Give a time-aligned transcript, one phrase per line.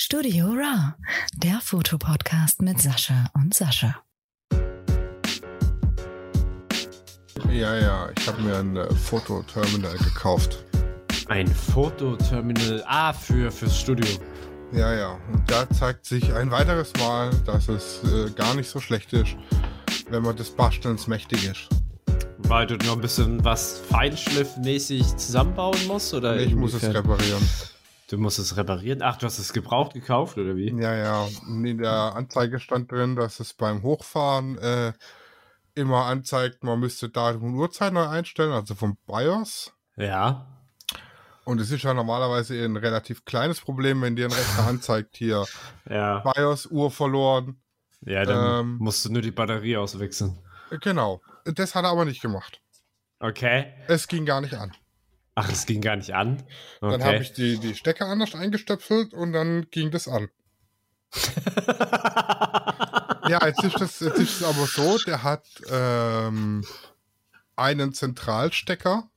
[0.00, 0.94] Studio Raw,
[1.34, 3.96] der Fotopodcast mit Sascha und Sascha.
[7.50, 10.62] Ja, ja, ich habe mir ein äh, Fototerminal gekauft.
[11.26, 14.06] Ein Fototerminal, ah, für, fürs Studio.
[14.70, 18.78] Ja, ja, und da zeigt sich ein weiteres Mal, dass es äh, gar nicht so
[18.78, 19.34] schlecht ist,
[20.10, 21.68] wenn man des Bastelns mächtig ist.
[22.38, 26.14] Weil du noch ein bisschen was feinschliffmäßig zusammenbauen musst?
[26.14, 27.42] Oder ich muss es reparieren.
[28.10, 29.02] Du musst es reparieren?
[29.02, 30.70] Ach, du hast es gebraucht gekauft, oder wie?
[30.80, 34.92] Ja, ja, in der Anzeige stand drin, dass es beim Hochfahren äh,
[35.74, 39.72] immer anzeigt, man müsste Datum und Uhrzeit neu einstellen, also vom BIOS.
[39.96, 40.46] Ja.
[41.44, 45.44] Und es ist ja normalerweise ein relativ kleines Problem, wenn dir ein Rechner anzeigt, hier
[45.88, 46.20] Ja.
[46.20, 47.60] BIOS, Uhr verloren.
[48.00, 48.76] Ja, dann Ähm.
[48.80, 50.38] musst du nur die Batterie auswechseln.
[50.80, 51.20] Genau.
[51.44, 52.60] Das hat er aber nicht gemacht.
[53.20, 53.72] Okay.
[53.86, 54.72] Es ging gar nicht an.
[55.40, 56.42] Ach, es ging gar nicht an.
[56.80, 56.90] Okay.
[56.98, 60.28] Dann habe ich die, die Stecker anders eingestöpselt und dann ging das an.
[63.28, 66.64] Ja, jetzt ist, das, jetzt ist es aber so, der hat ähm,
[67.56, 69.10] einen Zentralstecker,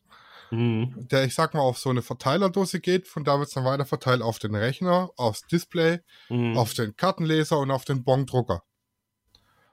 [0.54, 1.08] Mhm.
[1.10, 3.08] der, ich sag mal, auf so eine Verteilerdose geht.
[3.08, 6.58] Von da wird es dann weiter verteilt auf den Rechner, aufs Display, Mhm.
[6.58, 8.62] auf den Kartenleser und auf den Bongdrucker.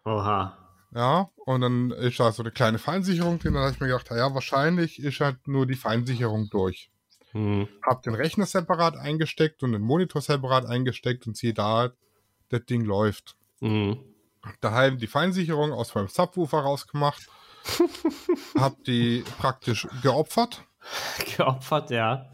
[0.04, 0.56] Oha.
[0.94, 3.55] Ja, und dann ist da so eine kleine Feinsicherung drin.
[3.55, 6.91] Dann habe ich mir gedacht, ja, wahrscheinlich ist halt nur die Feinsicherung durch.
[7.34, 7.69] Mhm.
[7.83, 11.91] Hab den Rechner separat eingesteckt und den Monitor separat eingesteckt und siehe da,
[12.48, 13.36] das Ding läuft.
[13.61, 13.98] Mhm.
[14.61, 17.28] Daheim die Feinsicherung aus meinem Subwoofer rausgemacht.
[18.59, 20.64] hab die praktisch geopfert
[21.36, 22.31] Geopfert, ja.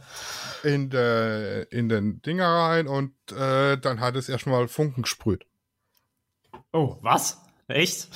[0.62, 5.46] in, de, in den Dinger rein und äh, dann hat es erstmal Funken gesprüht.
[6.72, 7.40] Oh, was?
[7.68, 8.08] Echt?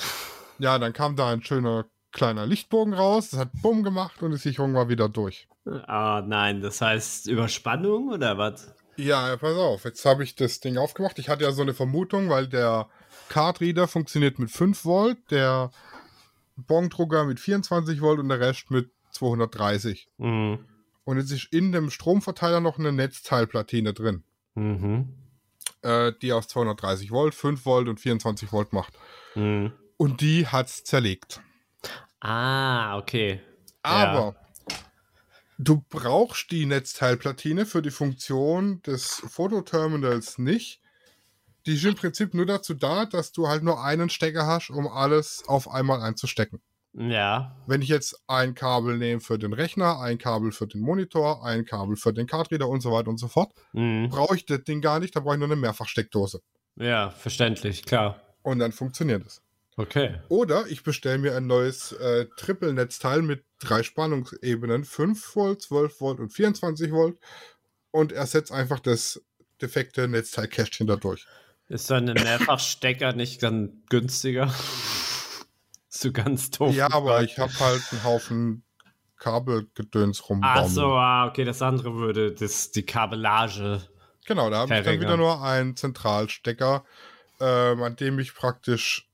[0.59, 4.37] Ja, dann kam da ein schöner kleiner Lichtbogen raus, das hat Bumm gemacht und die
[4.37, 5.47] Sicherung war wieder durch.
[5.65, 8.73] Ah, nein, das heißt Überspannung oder was?
[8.97, 11.19] Ja, pass auf, jetzt habe ich das Ding aufgemacht.
[11.19, 12.89] Ich hatte ja so eine Vermutung, weil der
[13.29, 15.71] Card-Reader funktioniert mit 5 Volt, der
[16.57, 20.09] Bongdrucker mit 24 Volt und der Rest mit 230.
[20.17, 20.59] Mhm.
[21.05, 24.23] Und jetzt ist in dem Stromverteiler noch eine Netzteilplatine drin,
[24.55, 25.13] Mhm.
[25.81, 28.93] äh, die aus 230 Volt, 5 Volt und 24 Volt macht.
[29.35, 29.73] Mhm.
[29.97, 31.41] Und die hat's zerlegt.
[32.19, 33.41] Ah, okay.
[33.81, 34.35] Aber
[35.57, 40.81] du brauchst die Netzteilplatine für die Funktion des Fototerminals nicht.
[41.65, 44.87] Die ist im Prinzip nur dazu da, dass du halt nur einen Stecker hast, um
[44.87, 46.61] alles auf einmal einzustecken.
[46.93, 47.55] Ja.
[47.67, 51.65] Wenn ich jetzt ein Kabel nehme für den Rechner, ein Kabel für den Monitor, ein
[51.65, 54.09] Kabel für den Cardreader und so weiter und so fort, Mhm.
[54.09, 56.41] brauche ich das Ding gar nicht, da brauche ich nur eine Mehrfachsteckdose.
[56.75, 58.19] Ja, verständlich, klar.
[58.41, 59.41] Und dann funktioniert es.
[59.75, 60.19] Okay.
[60.27, 66.19] Oder ich bestelle mir ein neues äh, Triple-Netzteil mit drei Spannungsebenen, 5 Volt, 12 Volt
[66.19, 67.17] und 24 Volt
[67.91, 69.21] und ersetze einfach das
[69.61, 71.25] defekte Netzteilkästchen dadurch.
[71.69, 74.53] Ist dann ein Mehrfachstecker nicht dann günstiger?
[75.87, 76.75] so ganz doof.
[76.75, 78.63] Ja, aber ich habe halt einen Haufen
[79.17, 80.69] Kabelgedöns Ach rumbaumeln.
[80.69, 83.81] so, ah, okay, das andere würde das, die Kabellage.
[84.25, 86.85] Genau, da habe ich dann wieder nur einen Zentralstecker,
[87.39, 89.09] ähm, an dem ich praktisch,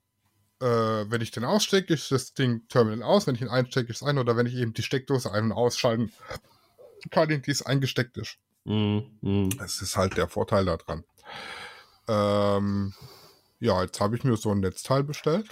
[0.62, 4.02] äh, wenn ich den ausstecke, ist das Ding Terminal aus, wenn ich ihn einstecke, ist
[4.02, 6.12] es ein, oder wenn ich eben die Steckdose ein- und ausschalten
[7.12, 8.38] kann, die es eingesteckt ist.
[8.64, 9.18] Mhm.
[9.22, 9.58] Mhm.
[9.58, 11.03] Das ist halt der Vorteil daran.
[12.08, 12.94] Ähm,
[13.59, 15.47] ja, jetzt habe ich mir so ein Netzteil bestellt.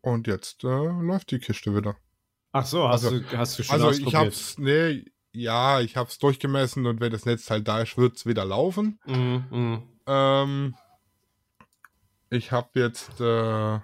[0.00, 1.96] Und jetzt äh, läuft die Kiste wieder.
[2.52, 4.32] Ach so, hast, Also- du, hast du schon Also ich ausprobiert?
[4.34, 8.98] hab's, nee, ja, ich hab's durchgemessen und wenn das Netzteil da ist, wird's wieder laufen.
[9.06, 9.44] Mhm.
[9.50, 9.82] Mhm.
[10.08, 10.74] Ähm,
[12.30, 13.78] ich habe jetzt, äh,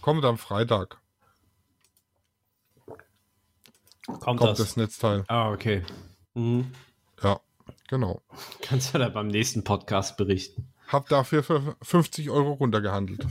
[0.00, 0.98] kommt am Freitag,
[4.06, 4.58] Kommt, kommt das?
[4.58, 5.24] das Netzteil.
[5.28, 5.84] Ah, okay.
[6.32, 6.72] Mhm.
[7.22, 7.40] Ja,
[7.88, 8.22] genau.
[8.62, 10.72] Kannst du da beim nächsten Podcast berichten?
[10.86, 13.26] Hab dafür für 50 Euro runtergehandelt.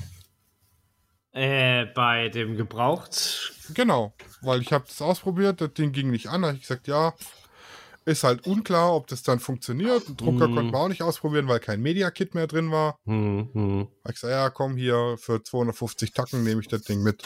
[1.32, 3.54] Äh, bei dem Gebraucht.
[3.74, 6.42] Genau, weil ich habe das ausprobiert, das Ding ging nicht an.
[6.44, 7.14] Da habe ich gesagt, ja,
[8.08, 10.08] ist halt unklar, ob das dann funktioniert.
[10.08, 10.56] Einen Drucker Mhm.
[10.56, 12.98] konnten wir auch nicht ausprobieren, weil kein Media-Kit mehr drin war.
[13.06, 13.88] Mhm.
[14.08, 17.24] Ich gesagt, ja, komm hier, für 250 Tacken nehme ich das Ding mit.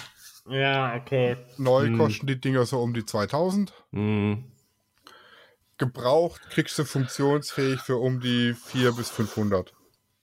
[0.50, 1.38] Ja, okay.
[1.58, 1.98] Neu Mhm.
[2.00, 3.72] kosten die Dinger so um die 2000.
[3.92, 4.46] Mhm.
[5.78, 9.74] Gebraucht kriegst du funktionsfähig für um die 400 bis 500.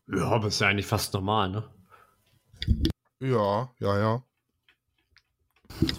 [0.08, 1.70] Ja, aber ist ja eigentlich fast normal, ne?
[3.20, 4.22] Ja, ja, ja.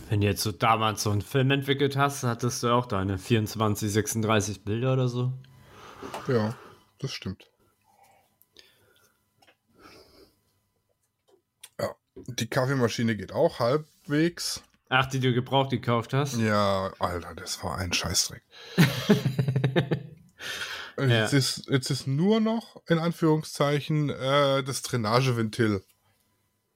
[0.10, 3.90] Wenn du jetzt so damals so einen Film entwickelt hast, hattest du auch deine 24,
[3.90, 5.32] 36 Bilder oder so.
[6.28, 6.54] Ja,
[7.02, 7.50] das stimmt.
[11.80, 14.64] Ja, die Kaffeemaschine geht auch halbwegs.
[14.90, 16.38] Ach, die du gebraucht gekauft hast?
[16.38, 18.44] Ja, Alter, das war ein Scheißdreck.
[20.98, 21.22] Ja.
[21.22, 25.84] Jetzt, ist, jetzt ist nur noch, in Anführungszeichen, äh, das Drainageventil.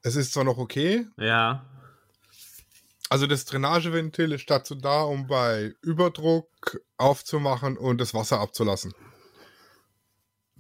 [0.02, 1.66] Es ist zwar noch okay, ja.
[3.10, 6.48] also das Drainageventil ist dazu da, um bei Überdruck
[6.98, 8.94] aufzumachen und das Wasser abzulassen.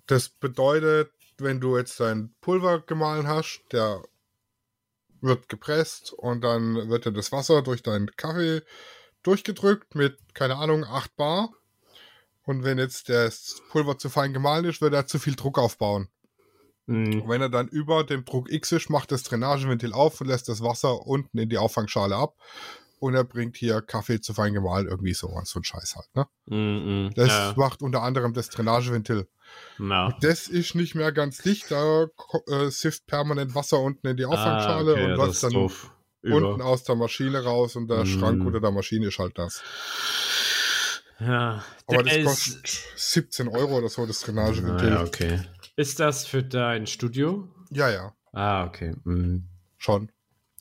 [0.08, 4.04] Das bedeutet, wenn du jetzt dein Pulver gemahlen hast, der
[5.22, 8.62] wird gepresst und dann wird ja das Wasser durch deinen Kaffee
[9.24, 11.50] durchgedrückt mit, keine Ahnung, 8 Bar.
[12.44, 16.10] Und wenn jetzt das Pulver zu fein gemahlen ist, wird er zu viel Druck aufbauen.
[16.86, 17.22] Mhm.
[17.22, 20.48] Und wenn er dann über dem Druck X ist, macht das Drainageventil auf und lässt
[20.48, 22.36] das Wasser unten in die Auffangschale ab.
[23.00, 26.16] Und er bringt hier Kaffee zu fein gemahlen, irgendwie so, so ein Scheiß halt.
[26.16, 26.28] Ne?
[26.46, 27.14] Mhm.
[27.16, 27.54] Das ja.
[27.58, 29.28] macht unter anderem das Drainageventil.
[29.80, 30.18] Ja.
[30.22, 32.08] Das ist nicht mehr ganz dicht, da
[32.48, 35.92] äh, sifft permanent Wasser unten in die Ah, Auffangschale okay, und ist dann doof.
[36.24, 36.66] unten Über.
[36.66, 38.08] aus der Maschine raus und der Mm.
[38.08, 39.62] Schrank unter der Maschine ist halt das.
[41.20, 41.64] Ja.
[41.88, 44.90] Aber das kostet 17 Euro oder so, das Drainageventil.
[44.90, 45.40] Ah, ja, okay.
[45.78, 47.48] Ist das für dein Studio?
[47.72, 48.94] ja, ja, Ah, okay.
[49.04, 49.48] Mhm.
[49.78, 50.12] schon.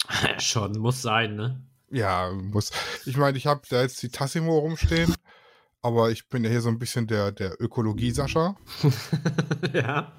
[0.39, 1.63] Schon, muss sein, ne?
[1.91, 2.71] Ja, muss.
[3.07, 5.15] Ich meine, ich habe da jetzt die Tassimo rumstehen,
[5.85, 8.57] aber ich bin ja hier so ein bisschen der, der Ökologie-Sascha.
[9.75, 10.13] ja.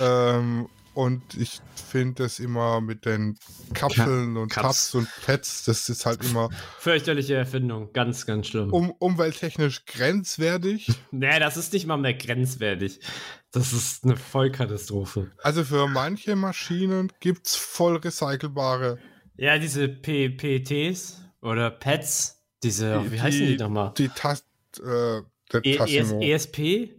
[0.00, 3.38] Ähm, und ich finde das immer mit den
[3.74, 4.62] Kapseln und Cups.
[4.66, 6.48] Cups und Pads, das ist halt immer
[6.78, 7.92] Fürchterliche Erfindung.
[7.92, 8.72] Ganz, ganz schlimm.
[8.72, 10.90] um, umwelttechnisch grenzwertig.
[11.10, 13.00] Nee, das ist nicht mal mehr grenzwertig.
[13.52, 15.30] Das ist eine Vollkatastrophe.
[15.42, 18.98] Also für manche Maschinen gibt es voll recycelbare.
[19.36, 23.92] Ja, diese PPTs oder Pads, diese, wie heißen die nochmal?
[23.96, 24.08] Die
[24.80, 26.12] Äh, der E ES.
[26.12, 26.94] ESP?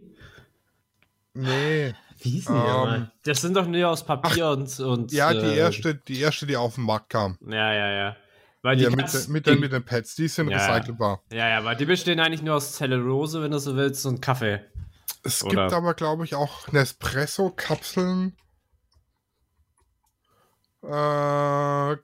[1.34, 1.94] Nee.
[2.22, 2.60] Wie hießen die
[2.96, 3.10] Ähm?
[3.24, 5.12] Das sind doch nur aus Papier und, und.
[5.12, 7.38] Ja, die äh, erste, die erste, die auf den Markt kam.
[7.46, 8.16] Ja, ja, ja.
[8.62, 10.58] Weil die Ja, mit, den- mit, den, mit den Pads, die sind Ja.
[10.58, 11.22] recycelbar.
[11.32, 14.60] ja, ja, weil die bestehen eigentlich nur aus Zellulose, wenn du so willst, und Kaffee.
[15.22, 18.36] Es Oder- gibt aber, glaube ich, auch Nespresso-Kapseln,
[20.82, 21.96] äh,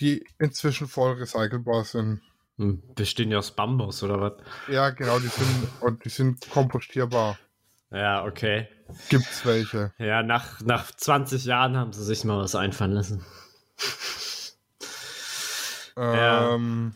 [0.00, 2.20] die inzwischen voll recycelbar sind.
[2.58, 4.32] Hm, bestehen ja aus Bambus oder was?
[4.68, 7.38] Ja, genau, die sind, und die sind kompostierbar.
[7.90, 8.68] Ja, okay.
[9.08, 9.92] Gibt's welche.
[9.98, 13.24] Ja, nach, nach 20 Jahren haben sie sich mal was einfallen lassen.
[15.96, 16.54] Ja.
[16.54, 16.94] Ähm,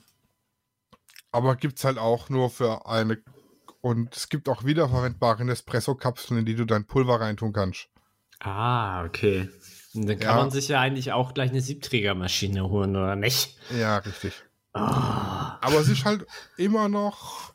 [1.30, 3.18] aber gibt's halt auch nur für eine.
[3.80, 7.88] Und es gibt auch wiederverwendbare Nespresso-Kapseln, in die du dein Pulver reintun kannst.
[8.38, 9.48] Ah, okay.
[9.94, 10.42] Und dann kann Ja.
[10.42, 13.58] man sich ja eigentlich auch gleich eine Siebträgermaschine holen, oder nicht?
[13.70, 14.34] Ja, richtig.
[14.72, 16.26] Aber es ist halt
[16.56, 17.52] immer noch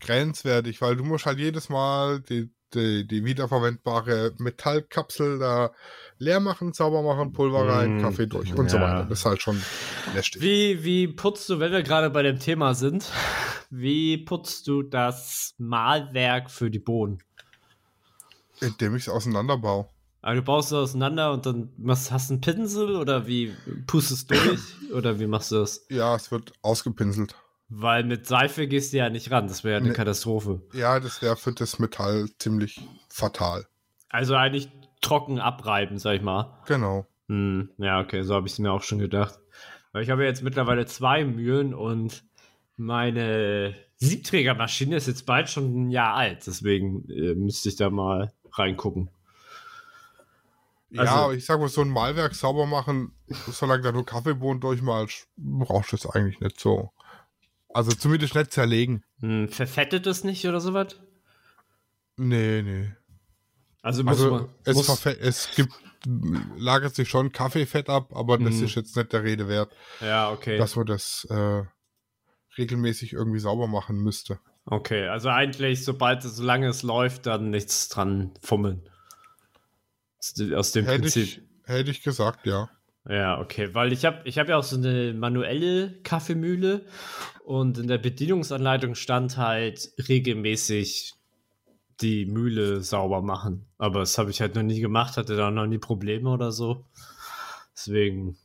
[0.00, 5.72] grenzwertig, weil du musst halt jedes Mal die, die, die wiederverwendbare Metallkapsel da
[6.18, 8.82] leer machen, sauber machen, Pulver rein, Mm, Kaffee durch und so ja.
[8.82, 9.06] weiter.
[9.08, 9.62] Das ist halt schon
[10.14, 10.42] lästig.
[10.42, 13.10] Wie, wie putzt du, wenn wir gerade bei dem Thema sind,
[13.70, 17.18] wie putzt du das Mahlwerk für die Bohnen?
[18.60, 19.88] Indem ich es auseinanderbaue.
[20.26, 23.52] Aber du baust es auseinander und dann machst, hast du einen Pinsel oder wie
[23.86, 25.86] pustest du durch oder wie machst du das?
[25.88, 27.36] Ja, es wird ausgepinselt.
[27.68, 29.94] Weil mit Seife gehst du ja nicht ran, das wäre ja eine Nee.
[29.94, 30.62] Katastrophe.
[30.72, 33.66] Ja, das wäre für das Metall ziemlich fatal.
[34.08, 34.68] Also eigentlich
[35.00, 36.58] trocken abreiben, sag ich mal.
[36.66, 37.06] Genau.
[37.28, 39.38] Hm, ja, okay, so habe ich es mir auch schon gedacht.
[39.92, 42.24] Weil ich habe jetzt mittlerweile zwei Mühlen und
[42.76, 48.32] meine Siebträgermaschine ist jetzt bald schon ein Jahr alt, deswegen äh, müsste ich da mal
[48.52, 49.08] reingucken.
[50.96, 53.12] Ja, Also- aber ich sag mal, so ein Malwerk sauber machen,
[53.50, 56.90] solange da nur Kaffeebohnen durchmalst, brauchst du das eigentlich nicht so.
[57.72, 59.04] Also zumindest nicht zerlegen.
[59.20, 60.98] Hm, verfettet es nicht oder sowas?
[62.16, 62.92] Nee, nee.
[63.82, 64.48] Also muss Also man.
[64.64, 65.72] es, muss, verfe- es gibt,
[66.56, 68.64] lagert sich schon Kaffeefett ab, aber das Mhm.
[68.64, 70.56] ist jetzt nicht der Rede wert, ja, okay.
[70.56, 71.62] dass man das äh,
[72.58, 74.40] regelmäßig irgendwie sauber machen müsste.
[74.64, 78.88] Okay, also eigentlich, sobald es, solange es läuft, dann nichts dran fummeln.
[80.54, 81.24] Aus dem Hätte Prinzip.
[81.24, 82.68] ich, hätte ich gesagt, ja.
[83.08, 86.86] Ja, okay, weil ich habe ich hab ja auch so eine manuelle Kaffeemühle
[87.44, 91.14] und in der Bedienungsanleitung stand halt regelmäßig
[92.00, 93.66] die Mühle sauber machen.
[93.78, 96.84] Aber das habe ich halt noch nie gemacht, hatte da noch nie Probleme oder so.
[97.74, 98.36] Deswegen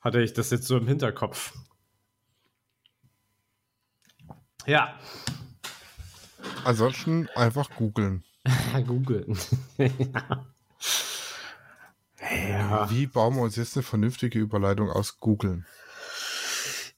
[0.00, 1.52] hatte ich das jetzt so im Hinterkopf.
[4.66, 4.98] Ja,
[6.64, 8.24] Ansonsten einfach googeln.
[8.86, 9.26] Google.
[12.18, 12.90] ja.
[12.90, 15.66] Wie bauen wir uns jetzt eine vernünftige Überleitung aus googeln?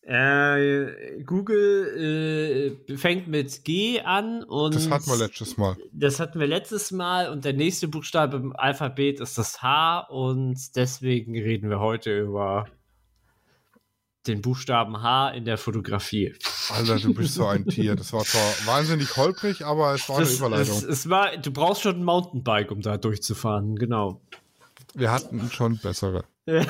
[0.02, 5.76] Äh, Google äh, fängt mit G an und Das hatten wir letztes Mal.
[5.92, 10.74] das hatten wir letztes Mal und der nächste Buchstabe im Alphabet ist das H und
[10.74, 12.66] deswegen reden wir heute über
[14.30, 16.34] den Buchstaben H in der Fotografie.
[16.70, 17.96] Alter, du bist so ein Tier.
[17.96, 20.76] Das war zwar wahnsinnig holprig, aber es war eine Das, Überleitung.
[20.76, 24.20] es, es war, du brauchst schon ein Mountainbike, um da durchzufahren, genau.
[24.94, 26.24] Wir hatten schon bessere.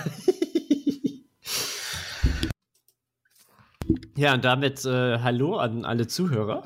[4.16, 6.62] Ja, und damit äh, Hallo an alle Zuhörer.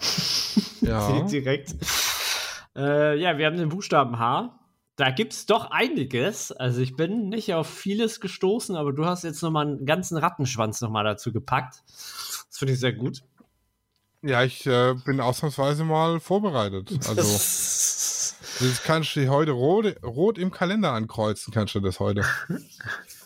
[0.81, 1.23] Ja.
[1.31, 1.75] direkt.
[2.77, 4.59] Äh, ja, wir haben den Buchstaben H.
[4.97, 6.53] Da gibt es doch einiges.
[6.53, 10.81] Also ich bin nicht auf vieles gestoßen, aber du hast jetzt nochmal einen ganzen Rattenschwanz
[10.81, 11.83] nochmal dazu gepackt.
[11.87, 13.23] Das finde ich sehr gut.
[14.23, 16.91] Ja, ich äh, bin ausnahmsweise mal vorbereitet.
[17.09, 17.15] Also,
[18.61, 22.25] Das- kannst du heute rot, rot im Kalender ankreuzen, kannst du das heute.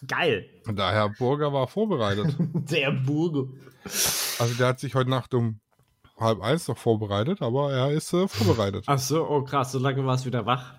[0.06, 0.48] Geil.
[0.66, 2.34] Und daher Burger war vorbereitet.
[2.38, 3.50] Der Burgo.
[4.38, 5.60] Also der hat sich heute Nacht um
[6.18, 8.84] halb eins noch vorbereitet, aber er ist äh, vorbereitet.
[8.87, 10.75] Ach so, oh krass, so lange war es wieder wach.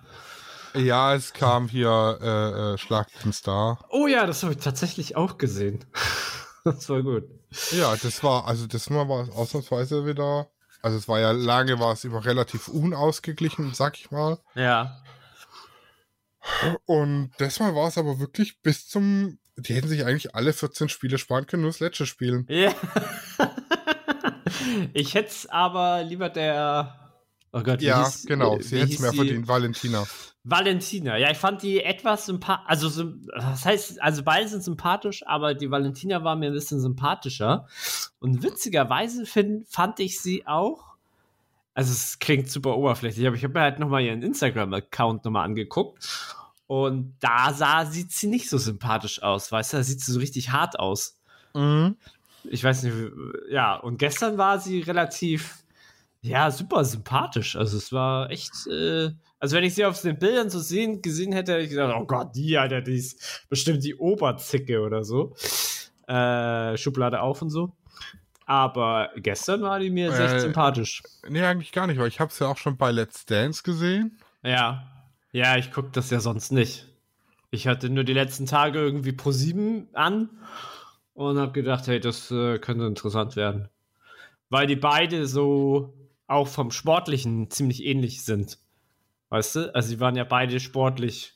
[0.74, 3.84] Ja, es kam hier äh, äh, Schlag den Star.
[3.88, 5.84] Oh ja, das habe ich tatsächlich auch gesehen.
[6.64, 7.24] das war gut.
[7.72, 10.48] Ja, das war, also das Mal war es ausnahmsweise wieder.
[10.82, 14.38] Also es war ja lange, war es immer relativ unausgeglichen, sag ich mal.
[14.54, 15.02] Ja.
[16.86, 19.38] Und das Mal war es aber wirklich bis zum.
[19.56, 22.46] Die hätten sich eigentlich alle 14 Spiele sparen können, nur das letzte spielen.
[22.48, 22.72] Ja.
[24.94, 26.99] ich hätte es aber lieber der.
[27.52, 28.58] Oh Gott, Ja, hieß- genau.
[28.58, 29.16] äh, Sie wie hätten es mehr die?
[29.16, 30.06] verdient, Valentina.
[30.44, 31.18] Valentina.
[31.18, 32.64] Ja, ich fand die etwas sympathisch.
[32.66, 33.04] Also,
[33.34, 37.66] das heißt, also beide sind sympathisch, aber die Valentina war mir ein bisschen sympathischer.
[38.20, 40.94] Und witzigerweise find, fand ich sie auch.
[41.74, 46.08] Also, es klingt super oberflächlich, aber ich habe mir halt nochmal ihren Instagram-Account nochmal angeguckt.
[46.66, 49.76] Und da sah, sieht sie nicht so sympathisch aus, weißt du?
[49.78, 51.18] Da sieht sie so richtig hart aus.
[51.54, 51.96] Mhm.
[52.44, 52.94] Ich weiß nicht,
[53.50, 55.56] ja, und gestern war sie relativ,
[56.22, 57.56] ja, super sympathisch.
[57.56, 61.32] Also es war echt, äh, also wenn ich sie auf den Bildern so sehen, gesehen
[61.32, 65.34] hätte, hätte ich gedacht, oh Gott, die, Alter, die ist bestimmt die Oberzicke oder so.
[66.06, 67.72] Äh, Schublade auf und so.
[68.44, 71.02] Aber gestern war die mir echt Äh, sympathisch.
[71.28, 74.18] Nee, eigentlich gar nicht, weil ich habe es ja auch schon bei Let's Dance gesehen.
[74.42, 74.86] Ja.
[75.32, 76.88] Ja, ich gucke das ja sonst nicht.
[77.52, 80.30] Ich hatte nur die letzten Tage irgendwie Pro 7 an
[81.14, 83.68] und habe gedacht, hey, das äh, könnte interessant werden.
[84.48, 85.94] Weil die beide so
[86.30, 88.58] auch vom Sportlichen ziemlich ähnlich sind.
[89.30, 89.74] Weißt du?
[89.74, 91.34] Also, sie waren ja beide sportlich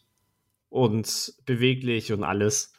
[0.68, 2.72] und beweglich und alles.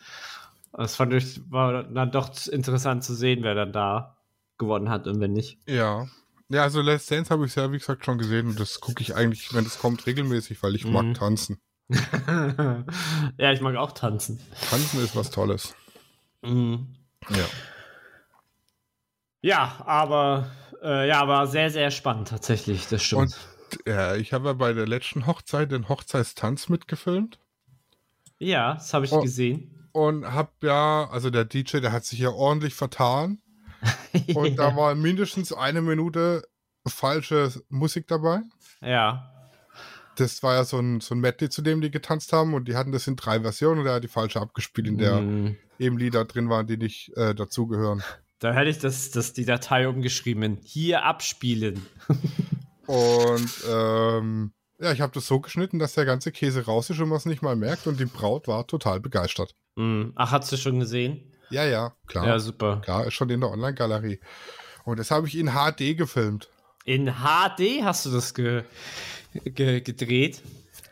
[0.73, 4.17] Das fand ich, war dann doch interessant zu sehen, wer dann da
[4.57, 5.59] gewonnen hat und wenn nicht.
[5.67, 6.07] Ja.
[6.49, 9.15] Ja, also Let's Dance habe ich ja, wie gesagt, schon gesehen und das gucke ich
[9.15, 10.91] eigentlich, wenn es kommt, regelmäßig, weil ich Mhm.
[10.93, 11.59] mag tanzen.
[13.37, 14.39] ja, ich mag auch tanzen.
[14.69, 15.73] Tanzen ist was Tolles.
[16.43, 16.87] Mhm.
[17.29, 17.45] Ja.
[19.41, 20.51] Ja, aber
[20.83, 23.37] äh, ja, aber sehr, sehr spannend tatsächlich, das stimmt.
[23.75, 27.39] Und äh, ich habe ja bei der letzten Hochzeit den Hochzeitstanz mitgefilmt
[28.37, 29.21] ja, das habe ich Oh.
[29.21, 29.87] gesehen.
[29.93, 33.39] und habe ja, also der DJ, der hat sich ja ordentlich vertan
[34.35, 36.43] und da war mindestens eine Minute
[36.85, 38.41] falsche Musik dabei.
[38.81, 39.31] ja.
[40.17, 42.75] das war ja so ein, so ein Medley, zu dem die getanzt haben und die
[42.75, 45.97] hatten das in drei Versionen und er hat die falsche abgespielt, in der Mm, eben
[45.97, 48.03] Lieder drin waren, die nicht äh, dazugehören.
[48.39, 50.57] Da hätte ich das, das, die Datei umgeschrieben.
[50.63, 51.85] Hier abspielen.
[52.85, 57.09] Und ähm, ja, ich habe das so geschnitten, dass der ganze Käse raus ist und
[57.09, 59.55] man es nicht mal merkt und die Braut war total begeistert.
[59.75, 61.31] Mm, Ach, hast du schon gesehen?
[61.49, 62.27] Ja, ja, klar.
[62.27, 62.81] Ja, super.
[62.83, 64.19] Klar, ist schon in der Online-Galerie.
[64.83, 66.49] Und das habe ich in HD gefilmt.
[66.83, 68.63] In HD hast du das ge
[69.45, 70.41] ge gedreht.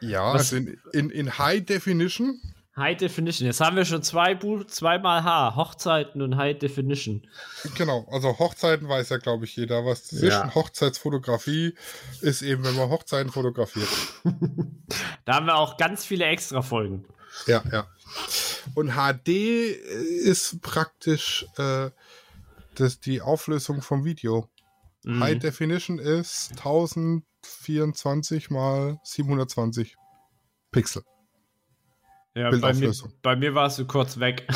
[0.02, 2.40] Ja, Was- also in, in, in High Definition.
[2.76, 3.46] High Definition.
[3.46, 5.56] Jetzt haben wir schon zwei Bu zweimal H.
[5.56, 7.28] Hochzeiten und High Definition.
[7.76, 10.56] Genau, also Hochzeiten weiß ja, glaube ich, jeder, was das Ja.
[10.56, 11.76] Hochzeitsfotografie
[12.22, 13.90] ist eben, wenn man Hochzeiten fotografiert.
[15.26, 17.06] Da haben wir auch ganz viele extra Folgen.
[17.48, 17.88] Ja, ja.
[18.76, 21.90] Und HD ist praktisch äh,
[22.76, 24.50] das, die Auflösung vom Video.
[25.04, 25.24] Mhm.
[25.24, 29.96] High Definition ist 1024 mal 720
[30.72, 31.04] Pixel.
[32.36, 34.48] Ja, bei mir, bei mir warst du kurz weg.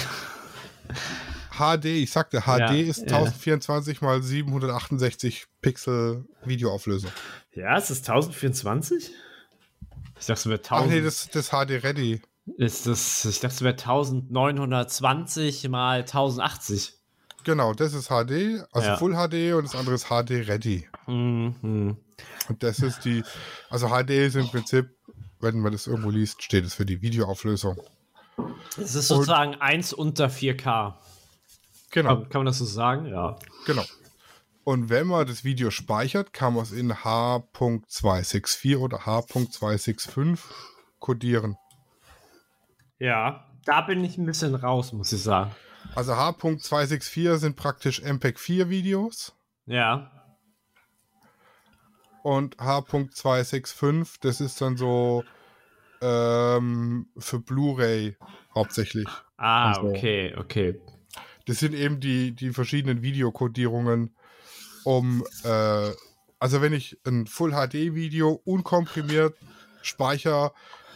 [1.57, 3.17] HD, ich sagte, HD Ja, ist ja.
[3.17, 7.12] 1024 mal 768 Pixel Videoauflösung.
[7.53, 9.12] Ja, ist das 1024?
[10.19, 10.91] Ich dachte, es wäre Ach 1000.
[10.93, 12.22] nee, das, das HD Ready.
[12.57, 16.93] ist das, ich dachte, es wäre 1920 mal 1080.
[17.43, 18.98] Genau, das ist HD, also Ja.
[18.98, 20.88] Full HD und das andere ist HD Ready.
[21.07, 21.98] Mhm.
[22.50, 23.24] Und das ist die,
[23.69, 24.89] also HD ist im Prinzip,
[25.39, 27.77] wenn man das irgendwo liest, steht es für die Videoauflösung.
[28.77, 30.94] Es ist sozusagen eins unter 4K.
[31.91, 33.06] Genau, Kann, kann man das so sagen?
[33.08, 33.38] Ja.
[33.65, 33.84] genau.
[34.63, 40.39] Und wenn man das Video speichert, kann man es in H.264 oder H.265
[41.00, 41.56] codieren.
[43.00, 45.51] Ja, da bin ich ein bisschen raus, muss ich sagen.
[45.96, 49.34] Also H.264 sind praktisch MPEG-4 Videos
[49.65, 50.12] Ja.
[52.24, 55.24] Und H.265, das ist dann so
[56.01, 58.17] ähm, für Blu-ray
[58.53, 59.07] hauptsächlich.
[59.38, 60.79] Ah, Also- okay, okay.
[61.46, 64.13] Das sind eben die, die verschiedenen Videokodierungen,
[64.83, 65.92] um, äh,
[66.39, 69.35] also wenn ich ein Full HD Video unkomprimiert
[69.81, 70.51] speichere,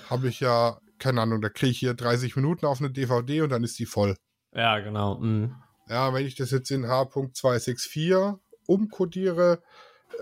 [0.10, 3.50] habe ich ja, keine Ahnung, da kriege ich hier 30 Minuten auf eine DVD und
[3.50, 4.17] dann ist die voll.
[4.54, 5.19] Ja, genau.
[5.19, 5.56] Mhm.
[5.88, 9.63] Ja, wenn ich das jetzt in H.264 umkodiere,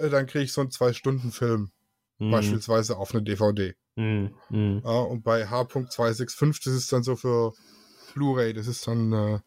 [0.10, 1.72] dann kriege ich so einen 2-Stunden-Film
[2.20, 2.32] Mhm.
[2.32, 3.76] beispielsweise auf eine DVD.
[3.96, 4.36] Mhm.
[4.50, 4.82] Mhm.
[4.84, 7.54] Ja, und bei H.265, das ist dann so für
[8.14, 9.40] Blu-ray, das ist dann, äh,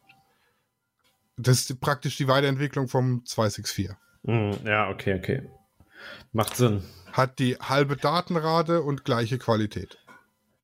[1.36, 3.90] das ist praktisch die Weiterentwicklung vom 264.
[4.22, 4.58] Mhm.
[4.64, 5.50] Ja, okay, okay.
[6.32, 6.82] Macht Sinn.
[7.12, 9.98] Hat die halbe Datenrate und gleiche Qualität.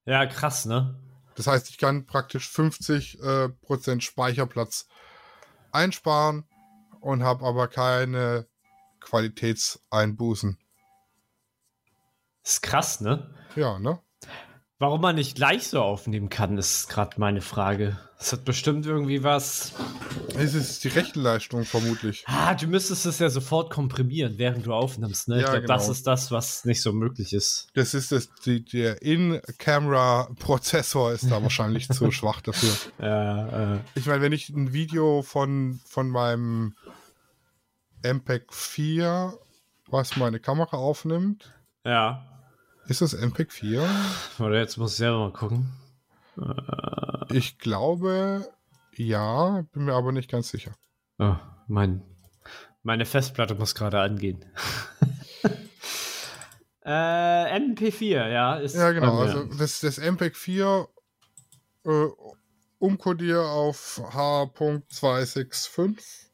[0.06, 0.98] Ja, krass, ne?
[1.34, 4.88] Das heißt, ich kann praktisch 50% äh, Prozent Speicherplatz
[5.72, 6.44] einsparen
[7.00, 8.46] und habe aber keine
[9.08, 10.58] Qualitätseinbußen.
[12.44, 13.30] Ist krass, ne?
[13.56, 13.98] Ja, ne?
[14.78, 17.98] Warum man nicht gleich so aufnehmen kann, ist gerade meine Frage.
[18.20, 19.72] Es hat bestimmt irgendwie was.
[20.36, 22.24] Es ist die Rechenleistung vermutlich.
[22.26, 25.36] Ah, du müsstest es ja sofort komprimieren, während du aufnimmst, ne?
[25.36, 25.92] ich Ja, glaube, das genau.
[25.92, 27.68] ist das, was nicht so möglich ist.
[27.74, 32.70] Das ist das, die, der In-Camera-Prozessor ist da wahrscheinlich zu schwach dafür.
[33.00, 36.74] Ja, äh, Ich meine, wenn ich ein Video von, von meinem
[38.02, 39.38] MPEG 4,
[39.88, 42.24] was meine Kamera aufnimmt, ja.
[42.86, 43.88] ist das MPEG 4?
[44.38, 45.72] Oder jetzt muss ich selber mal gucken.
[47.30, 48.48] Ich glaube,
[48.94, 50.72] ja, bin mir aber nicht ganz sicher.
[51.18, 52.02] Oh, mein,
[52.82, 54.44] meine Festplatte muss gerade angehen.
[56.84, 58.56] äh, MP4, ja.
[58.56, 59.18] Ist Ja, genau.
[59.18, 60.88] Also das, das MPEG 4
[61.84, 62.06] äh,
[62.78, 66.27] umkodiere auf H.265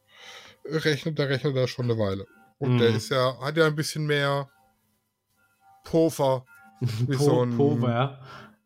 [0.66, 2.26] rechnet, der rechnet da schon eine Weile.
[2.58, 2.78] Und Mhm.
[2.78, 4.48] der ist ja, hat ja ein bisschen mehr
[5.84, 6.44] Puffer
[6.80, 8.18] wie Po- so ein ja.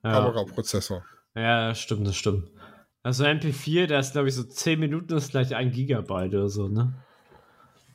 [0.04, 0.12] Ja.
[0.12, 1.04] Kameraprozessor.
[1.34, 2.50] ja, das stimmt, das stimmt.
[3.02, 6.68] Also MP4, der ist, glaube ich, so 10 Minuten ist gleich ein Gigabyte oder so,
[6.68, 6.94] ne?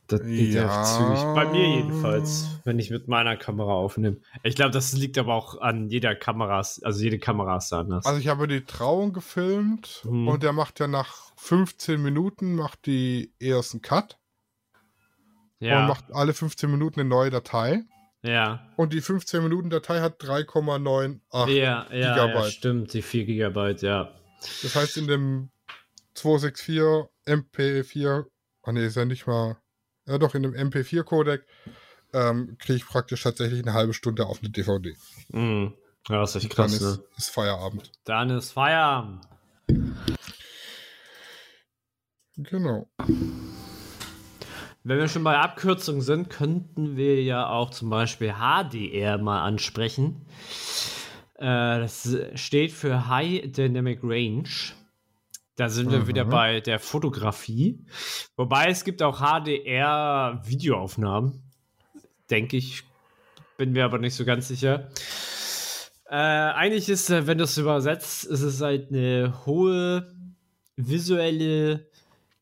[0.06, 0.84] Das geht ja, Ja.
[0.84, 1.22] zügig.
[1.34, 4.18] Bei mir jedenfalls, wenn ich mit meiner Kamera aufnehme.
[4.42, 8.04] Ich glaube, das liegt aber auch an jeder Kamera, also jede Kamera ist da anders.
[8.04, 10.28] Also ich habe die Trauung gefilmt Mhm.
[10.28, 14.18] und der macht ja nach 15 Minuten macht die ersten Cut
[15.60, 17.82] und ja, macht alle 15 Minuten eine neue Datei.
[18.22, 18.66] ja.
[18.76, 21.20] Und die 15 Minuten Datei hat 3,98.
[21.48, 22.52] Ja, ja, ja, Gigabyte.
[22.52, 24.10] stimmt, die 4 Gigabyte, ja.
[24.62, 25.50] Das heißt, in dem
[26.14, 28.24] 264 MP4,
[28.62, 29.56] ah ne, ist ja nicht mal,
[30.06, 31.42] ja doch, in dem MP4-Codec
[32.12, 34.94] ähm, kriege ich praktisch tatsächlich eine halbe Stunde auf eine DVD.
[35.28, 35.74] Mhm.
[36.08, 37.04] Ja, das ist echt Dann krass, ist, ne?
[37.16, 37.90] ist Feierabend.
[38.04, 39.26] Dann ist Feierabend.
[42.36, 42.88] Genau.
[44.82, 50.26] wenn wir schon bei Abkürzungen sind, könnten wir ja auch zum Beispiel HDR mal ansprechen.
[51.36, 54.48] Äh, das steht für High Dynamic Range.
[55.56, 57.78] Da sind wir wieder bei der Fotografie.
[58.36, 61.44] Wobei es gibt auch HDR-Videoaufnahmen.
[62.28, 62.82] Denke ich.
[63.56, 64.88] Bin mir aber nicht so ganz sicher.
[66.06, 70.12] Äh, eigentlich ist, äh, wenn du es übersetzt, ist es halt eine hohe
[70.76, 71.88] visuelle,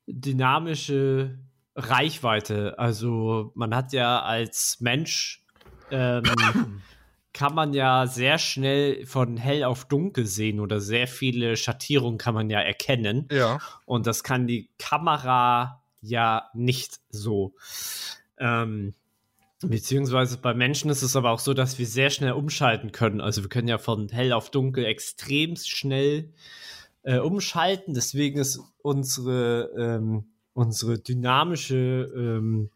[0.07, 1.39] dynamische
[1.77, 2.79] Reichweite.
[2.79, 5.45] Also man hat ja als Mensch
[5.91, 6.23] ähm,
[7.33, 12.35] kann man ja sehr schnell von hell auf dunkel sehen oder sehr viele Schattierungen kann
[12.35, 13.29] man ja erkennen.
[13.31, 13.59] Ja.
[13.87, 17.55] Und das kann die Kamera ja nicht so.
[18.39, 18.95] Ähm,
[19.63, 23.21] beziehungsweise bei Menschen ist es aber auch so, dass wir sehr schnell umschalten können.
[23.21, 26.33] Also wir können ja von hell auf dunkel extrem schnell
[27.03, 27.95] äh, umschalten.
[27.95, 32.71] Deswegen ist unsere, ähm, unsere dynamische ähm,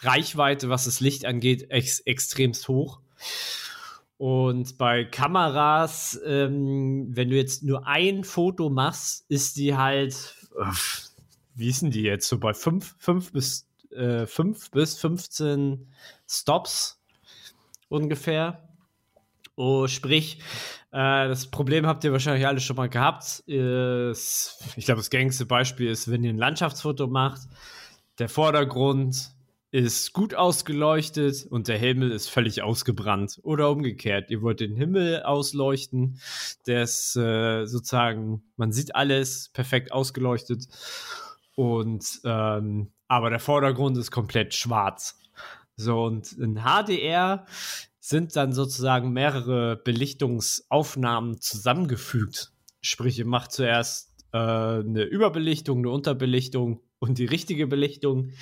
[0.00, 3.00] Reichweite, was das Licht angeht, ex extremst hoch.
[4.18, 10.34] Und bei Kameras, ähm, wenn du jetzt nur ein Foto machst, ist die halt,
[11.54, 12.28] wie ist die jetzt?
[12.28, 15.92] So bei 5 bis, äh, 5 bis 15
[16.26, 17.02] Stops
[17.88, 18.68] ungefähr.
[19.54, 20.38] Oh, sprich,
[20.92, 23.40] äh, das Problem habt ihr wahrscheinlich alle schon mal gehabt.
[23.46, 27.42] Ist, ich glaube, das gängigste Beispiel ist, wenn ihr ein Landschaftsfoto macht,
[28.18, 29.35] der Vordergrund
[29.76, 33.38] ist gut ausgeleuchtet und der Himmel ist völlig ausgebrannt.
[33.42, 36.18] Oder umgekehrt, ihr wollt den Himmel ausleuchten,
[36.66, 40.66] der ist äh, sozusagen, man sieht alles perfekt ausgeleuchtet
[41.56, 45.18] und ähm, aber der Vordergrund ist komplett schwarz.
[45.76, 47.44] So, und in HDR
[48.00, 52.50] sind dann sozusagen mehrere Belichtungsaufnahmen zusammengefügt.
[52.80, 58.32] Sprich, ihr macht zuerst äh, eine Überbelichtung, eine Unterbelichtung und die richtige Belichtung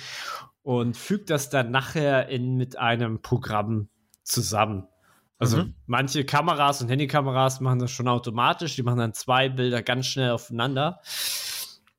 [0.65, 3.87] und fügt das dann nachher in, mit einem Programm
[4.23, 4.87] zusammen.
[5.37, 5.75] Also mhm.
[5.85, 10.31] manche Kameras und Handykameras machen das schon automatisch, die machen dann zwei Bilder ganz schnell
[10.31, 11.01] aufeinander.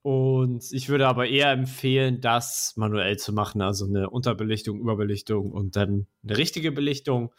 [0.03, 5.77] Und ich würde aber eher empfehlen, das manuell zu machen, also eine Unterbelichtung, Überbelichtung und
[5.77, 7.33] dann eine richtige Belichtung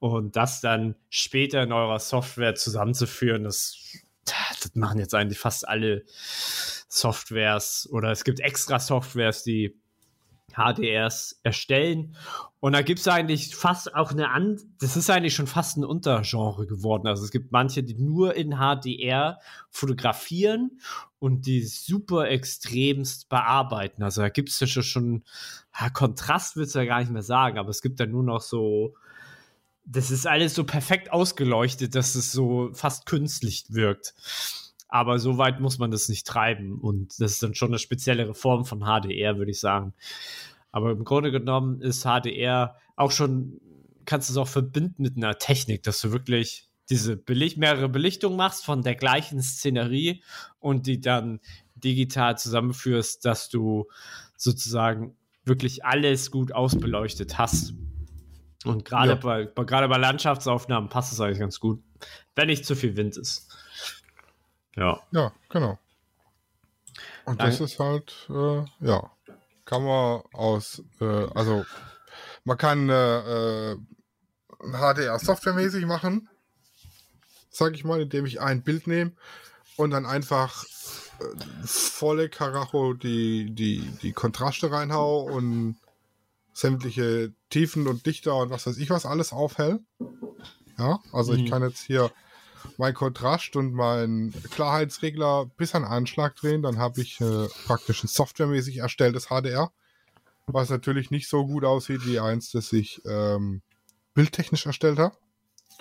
[0.00, 3.44] und das dann später in eurer Software zusammenzuführen.
[3.44, 3.78] Das,
[4.24, 6.02] das machen jetzt eigentlich fast alle
[6.88, 9.80] Softwares oder es gibt extra Softwares, die
[10.56, 12.16] HDRs erstellen.
[12.60, 15.84] Und da gibt es eigentlich fast auch eine An das ist eigentlich schon fast ein
[15.84, 17.06] Untergenre geworden.
[17.06, 19.38] Also es gibt manche, die nur in HDR
[19.70, 20.80] fotografieren
[21.18, 24.02] und die super extremst bearbeiten.
[24.02, 25.24] Also da gibt es ja schon,
[25.78, 28.40] ja, Kontrast willst du ja gar nicht mehr sagen, aber es gibt dann nur noch
[28.40, 28.94] so,
[29.84, 34.14] das ist alles so perfekt ausgeleuchtet, dass es so fast künstlich wirkt.
[34.88, 36.78] Aber so weit muss man das nicht treiben.
[36.78, 39.94] Und das ist dann schon eine speziellere Form von HDR, würde ich sagen.
[40.70, 43.60] Aber im Grunde genommen ist HDR auch schon,
[44.04, 48.36] kannst du es auch verbinden mit einer Technik, dass du wirklich diese Belicht mehrere Belichtungen
[48.36, 50.22] machst von der gleichen Szenerie
[50.60, 51.40] und die dann
[51.74, 53.86] digital zusammenführst, dass du
[54.36, 57.74] sozusagen wirklich alles gut ausbeleuchtet hast.
[58.64, 59.14] Und gerade ja.
[59.16, 61.82] bei, bei, gerade bei Landschaftsaufnahmen passt es eigentlich ganz gut,
[62.34, 63.55] wenn nicht zu viel Wind ist.
[64.76, 65.00] Ja.
[65.10, 65.78] Ja, genau.
[67.24, 69.10] Und Dann, das ist halt, äh, ja,
[69.64, 71.64] kann man aus, äh, also
[72.44, 73.76] man kann äh, äh
[74.60, 76.28] HDR softwaremäßig machen,
[77.50, 79.12] sag ich mal, indem ich ein Bild nehme
[79.76, 80.64] und dann einfach
[81.20, 85.76] äh, volle Karacho die, die, die Kontraste reinhau und
[86.52, 89.80] sämtliche Tiefen und Dichter und was weiß ich was alles aufhell.
[90.78, 91.38] Ja, also mhm.
[91.40, 92.10] ich kann jetzt hier
[92.76, 98.08] mein Kontrast und mein Klarheitsregler bis an Anschlag drehen, dann habe ich äh, praktisch ein
[98.08, 99.72] softwaremäßig erstelltes HDR,
[100.46, 103.62] was natürlich nicht so gut aussieht wie eins, das ich ähm,
[104.14, 105.16] bildtechnisch erstellt habe.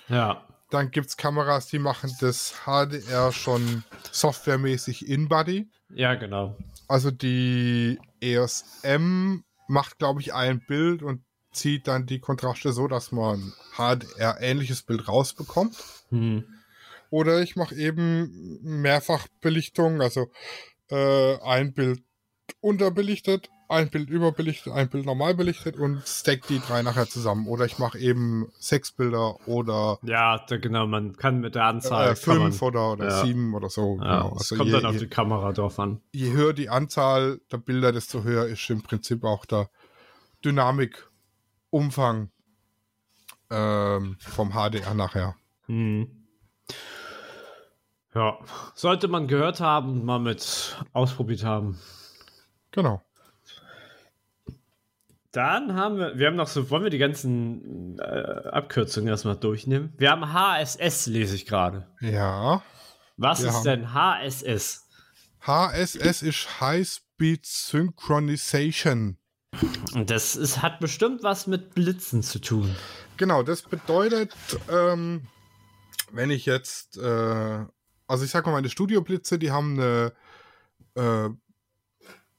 [0.07, 0.45] Ja.
[0.71, 5.69] Dann gibt es Kameras, die machen das HDR schon softwaremäßig in-body.
[5.93, 6.57] Ja, genau.
[6.87, 12.87] Also die EOS M macht, glaube ich, ein Bild und zieht dann die Kontraste so,
[12.87, 15.75] dass man HDR-ähnliches Bild rausbekommt.
[16.09, 16.45] Mhm.
[17.09, 20.27] Oder ich mache eben Mehrfachbelichtung, also
[20.89, 22.03] äh, ein Bild
[22.61, 27.47] unterbelichtet, ein Bild überbelichtet, ein Bild normal belichtet und stack die drei nachher zusammen.
[27.47, 29.97] Oder ich mache eben sechs Bilder oder.
[30.03, 32.11] Ja, da, genau, man kann mit der Anzahl.
[32.11, 33.23] Äh, fünf man, oder, oder ja.
[33.23, 33.97] sieben oder so.
[34.01, 34.35] Ja, genau.
[34.35, 36.01] also kommt je, dann auf die Kamera drauf an.
[36.11, 39.69] Je höher die Anzahl der Bilder, desto höher ist im Prinzip auch der
[40.43, 42.29] Dynamikumfang
[43.49, 45.35] ähm, vom HDR nachher.
[45.67, 46.25] Mhm.
[48.15, 48.39] Ja,
[48.75, 51.77] sollte man gehört haben, mal mit ausprobiert haben.
[52.71, 53.01] Genau.
[55.31, 58.03] Dann haben wir, wir haben noch so, wollen wir die ganzen äh,
[58.51, 59.93] Abkürzungen erstmal durchnehmen?
[59.97, 61.87] Wir haben HSS, lese ich gerade.
[61.99, 62.61] Ja.
[63.17, 64.87] Was ist haben- denn HSS?
[65.41, 69.17] HSS ist High Speed Synchronization.
[69.93, 72.73] Und das ist, hat bestimmt was mit Blitzen zu tun.
[73.17, 74.33] Genau, das bedeutet,
[74.69, 75.27] ähm,
[76.11, 77.65] wenn ich jetzt, äh,
[78.07, 80.13] also ich sag mal, meine Studioblitze, die haben eine,
[80.95, 81.29] äh,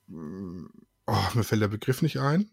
[0.08, 2.50] oh, mir fällt der Begriff nicht ein.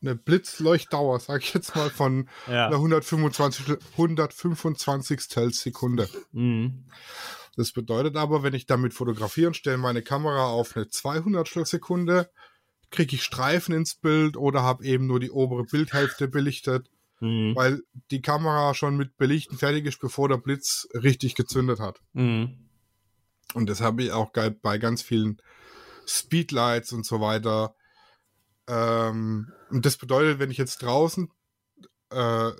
[0.00, 2.66] Eine Blitzleuchtdauer, sag ich jetzt mal, von Ja.
[2.66, 5.20] einer 125, 125
[5.54, 6.08] Sekunde.
[6.32, 6.86] Mhm.
[7.56, 12.30] Das bedeutet aber, wenn ich damit fotografiere und stelle meine Kamera auf eine 200 Sekunde,
[12.90, 16.90] kriege ich Streifen ins Bild oder habe eben nur die obere Bildhälfte belichtet,
[17.22, 17.54] Mhm.
[17.54, 22.00] weil die Kamera schon mit Belichten fertig ist, bevor der Blitz richtig gezündet hat.
[22.14, 22.68] Mhm.
[23.54, 25.40] Und das habe ich auch bei ganz vielen
[26.04, 27.76] Speedlights und so weiter.
[28.66, 31.30] Ähm, und das bedeutet, wenn ich jetzt draußen
[32.10, 32.50] äh,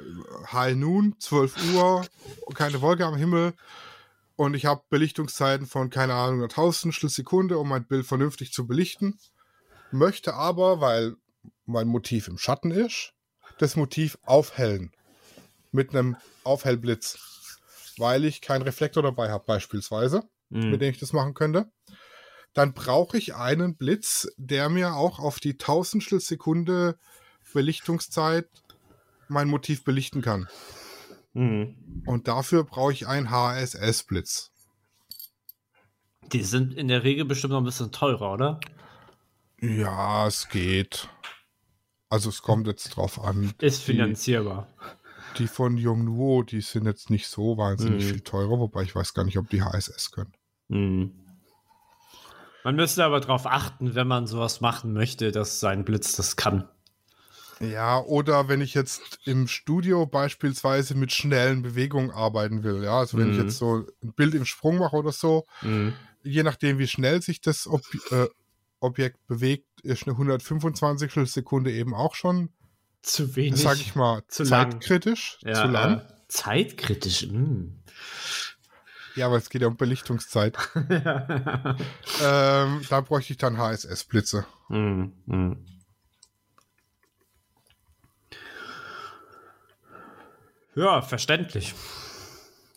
[0.53, 2.07] High Noon, 12 Uhr,
[2.55, 3.55] keine Wolke am Himmel
[4.37, 8.69] und ich habe Belichtungszeiten von, keine Ahnung, einer Tausendstel Sekunde, um mein Bild vernünftig zu
[8.69, 9.19] belichten,
[9.91, 11.17] möchte aber, weil
[11.67, 13.13] mein Motiv im Schatten ist,
[13.63, 14.93] das Motiv aufhellen
[15.71, 17.19] mit einem Aufhellblitz,
[17.97, 20.71] weil ich keinen Reflektor dabei habe beispielsweise Mhm.
[20.71, 21.71] mit dem ich das machen könnte.
[22.53, 26.99] Dann brauche ich einen Blitz, der mir auch auf die Tausendstel Sekunde
[27.55, 28.49] Belichtungszeit
[29.29, 30.49] mein Motiv belichten kann.
[31.33, 32.03] Mhm.
[32.07, 34.51] Und dafür brauche ich einen HSS-Blitz.
[36.33, 38.61] Die sind in der Regel bestimmt noch ein bisschen teurer, oder?
[39.61, 41.09] Ja, es geht.
[42.13, 43.55] Also es kommt jetzt drauf an.
[43.59, 44.69] Ist Die, finanzierbar.
[45.39, 48.11] die von Yongnuo, die sind jetzt nicht so wahnsinnig Mhm.
[48.11, 50.35] viel teurer, wobei ich weiß gar nicht, ob die HSS können.
[50.69, 51.13] Mhm.
[52.65, 56.69] Man müsste aber darauf achten, wenn man sowas machen möchte, dass sein Blitz das kann.
[57.61, 63.17] Ja, oder wenn ich jetzt im Studio beispielsweise mit schnellen Bewegungen arbeiten will, ja, also
[63.17, 63.43] wenn ich Mhm.
[63.45, 65.95] jetzt so ein Bild im Sprung mache oder so, Mhm.
[66.23, 68.27] je nachdem, wie schnell sich das Ob äh,
[68.83, 72.51] Objekt bewegt, ist eine 125 Sekunde eben auch schon,
[73.03, 73.61] Zu wenig.
[73.61, 74.71] sag ich mal, zu lang.
[74.73, 75.99] zeitkritisch, Ja, zu lang.
[76.01, 77.27] Äh, zeitkritisch.
[77.29, 77.79] mhm.
[79.15, 80.57] Ja, aber es geht ja um Belichtungszeit.
[80.75, 81.77] ähm,
[82.89, 84.47] da bräuchte ich dann HSS-Blitze.
[84.71, 85.67] Mhm, mhm.
[90.75, 91.75] Ja, verständlich.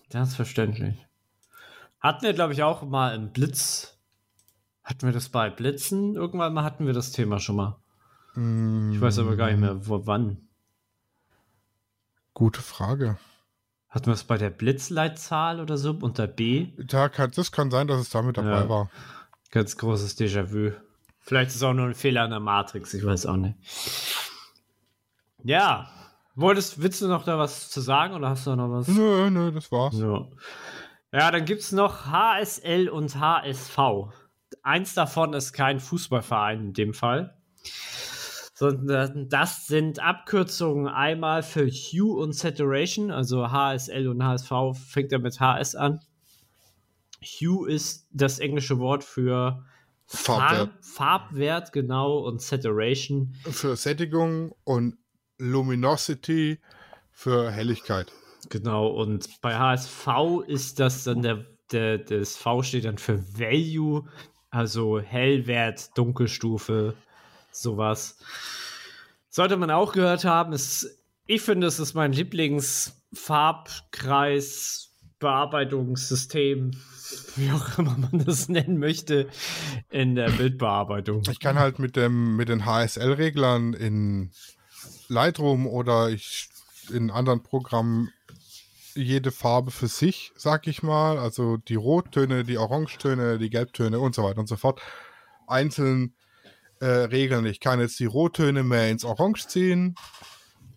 [0.10, 0.96] Das ist verständlich.
[2.02, 3.95] Hatten wir, glaube ich, auch mal im Blitz.
[4.86, 6.16] Hatten wir das bei Blitzen?
[6.16, 7.76] Irgendwann mal hatten wir das Thema schon mal.
[8.36, 10.48] Ich weiß aber gar nicht mehr, wo, wann.
[12.34, 13.18] Gute Frage.
[13.90, 16.68] Hatten wir es bei der Blitzleitzahl oder so unter B?
[16.78, 18.70] Da kann, das kann sein, dass es damit dabei Ja.
[18.70, 18.90] war.
[19.52, 20.72] Ganz großes Déjà-vu.
[21.22, 23.56] Vielleicht ist es auch nur ein Fehler an der Matrix, ich weiß auch nicht.
[25.44, 25.90] Ja,
[26.36, 28.88] wolltest, willst du noch da was zu sagen oder hast du noch was?
[28.90, 29.98] Nö, nö, das war's.
[29.98, 30.28] Ja,
[31.14, 33.78] ja dann gibt es noch HSL und HSV.
[34.66, 37.38] Eins davon ist kein Fußballverein in dem Fall,
[38.56, 45.20] sondern das sind Abkürzungen einmal für Hue und Saturation, also HSL und HSV fängt ja
[45.20, 46.00] mit HS an.
[47.22, 49.64] Hue ist das englische Wort für
[50.08, 50.72] Farbwert.
[50.82, 53.36] Farb, Farbwert, genau, und Saturation.
[53.44, 54.98] Für Sättigung und
[55.38, 56.60] Luminosity
[57.12, 58.12] für Helligkeit.
[58.50, 60.08] Genau, und bei HSV
[60.48, 64.08] ist das dann der, der, das V steht dann für Value,
[64.56, 66.96] also Hellwert, Dunkelstufe,
[67.52, 68.18] sowas.
[69.30, 70.54] Sollte man auch gehört haben.
[70.54, 76.72] Es, ich finde, es ist mein Lieblingsfarbkreis, Bearbeitungssystem,
[77.36, 79.28] wie auch immer man das nennen möchte,
[79.90, 81.24] in der Bildbearbeitung.
[81.30, 84.32] Ich kann halt mit dem mit den HSL-Reglern in
[85.10, 86.48] Lightroom oder ich
[86.94, 88.14] in anderen Programmen
[88.96, 94.16] jede Farbe für sich, sag ich mal, also die Rottöne, die Orangetöne, die Gelbtöne und
[94.16, 94.82] so weiter und so fort,
[95.48, 96.16] einzeln
[96.80, 97.46] äh, regeln.
[97.46, 99.96] Ich kann jetzt die Rottöne mehr ins Orange ziehen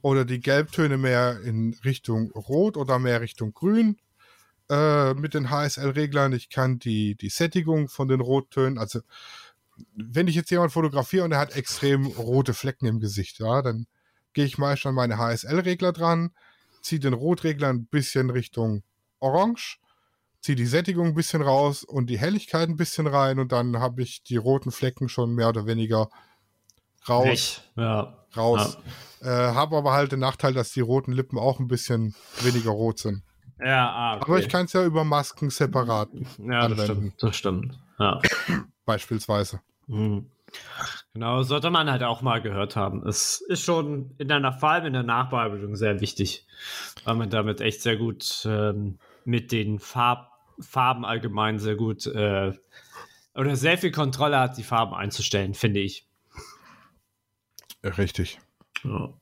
[0.03, 3.99] oder die Gelbtöne mehr in Richtung Rot oder mehr Richtung Grün
[4.71, 6.33] äh, mit den HSL-Reglern.
[6.33, 9.01] Ich kann die, die Sättigung von den Rottönen, also
[9.95, 13.87] wenn ich jetzt jemand fotografiere und er hat extrem rote Flecken im Gesicht, ja, dann
[14.33, 16.31] gehe ich meist an meine HSL-Regler dran,
[16.89, 18.83] ziehe den Rotregler ein bisschen Richtung
[19.21, 19.79] Orange,
[20.41, 24.03] ziehe die Sättigung ein bisschen raus und die Helligkeit ein bisschen rein und dann habe
[24.03, 26.09] ich die roten Flecken schon mehr oder weniger
[27.09, 27.63] raus.
[27.77, 28.25] Ja.
[28.37, 28.79] raus.
[29.21, 32.99] Äh, habe aber halt den Nachteil, dass die roten Lippen auch ein bisschen weniger rot
[33.01, 33.23] sind.
[33.61, 34.25] Ja, ah, okay.
[34.25, 36.85] Aber ich kann es ja über Masken separat Ja, das anwenden.
[36.85, 37.23] stimmt.
[37.23, 37.79] Das stimmt.
[37.99, 38.21] Ja.
[38.85, 39.61] beispielsweise.
[39.89, 40.31] Mhm.
[41.15, 43.07] Genau, sollte man halt auch mal gehört haben.
[43.07, 46.47] Es ist schon in der, vor allem in der Nachbearbeitung sehr wichtig,
[47.05, 50.31] weil man damit echt sehr gut ähm, mit den Farb,
[50.61, 52.53] Farben allgemein sehr gut äh,
[53.35, 56.09] oder sehr viel Kontrolle hat, die Farben einzustellen, finde ich.
[57.85, 58.41] Richtig.
[58.85, 59.13] Ja.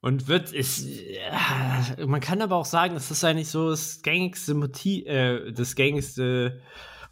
[0.00, 4.54] Und wird ist, ja, man kann aber auch sagen, das ist eigentlich so das gängigste
[4.54, 6.60] Motiv, äh, das gängigste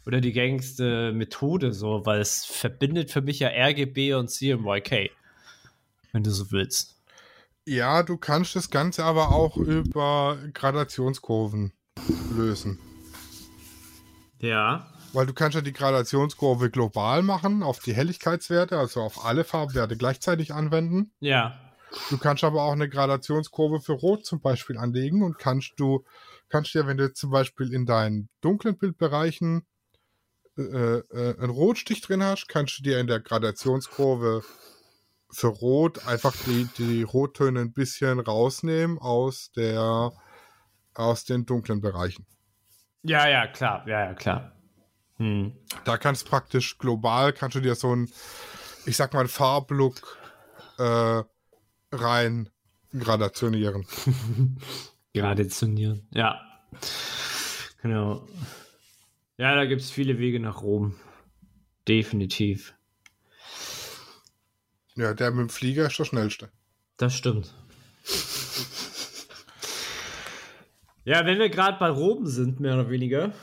[0.05, 5.11] oder die gängigste Methode, so, weil es verbindet für mich ja RGB und CMYK,
[6.11, 6.97] wenn du so willst.
[7.65, 11.73] Ja, du kannst das Ganze aber auch über Gradationskurven
[12.35, 12.79] lösen.
[14.39, 14.87] Ja.
[15.13, 19.95] Weil du kannst ja die Gradationskurve global machen, auf die Helligkeitswerte, also auf alle Farbwerte
[19.95, 21.11] gleichzeitig anwenden.
[21.19, 21.59] Ja.
[22.09, 26.05] Du kannst aber auch eine Gradationskurve für Rot zum Beispiel anlegen und kannst du,
[26.49, 29.67] kannst dir, wenn du zum Beispiel in deinen dunklen Bildbereichen
[30.69, 34.43] äh, äh, einen Rotstich drin hast, kannst du dir in der Gradationskurve
[35.29, 40.11] für Rot einfach die, die Rottöne ein bisschen rausnehmen aus der
[40.93, 42.25] aus den dunklen Bereichen.
[43.03, 44.51] Ja, ja, klar, ja, ja, klar.
[45.17, 45.53] Hm.
[45.85, 48.11] Da kannst praktisch global, kannst du dir so ein,
[48.85, 50.17] ich sag mal, Farblook
[50.77, 51.23] äh,
[51.91, 52.49] rein
[52.97, 53.85] gradationieren.
[55.13, 56.41] gradationieren, ja.
[57.81, 58.27] Genau.
[59.41, 60.93] Ja, da gibt es viele Wege nach Rom.
[61.87, 62.75] Definitiv.
[64.95, 66.51] Ja, der mit dem Flieger ist der schnellste.
[66.97, 67.51] Das stimmt.
[71.05, 73.33] ja, wenn wir gerade bei Rom sind, mehr oder weniger,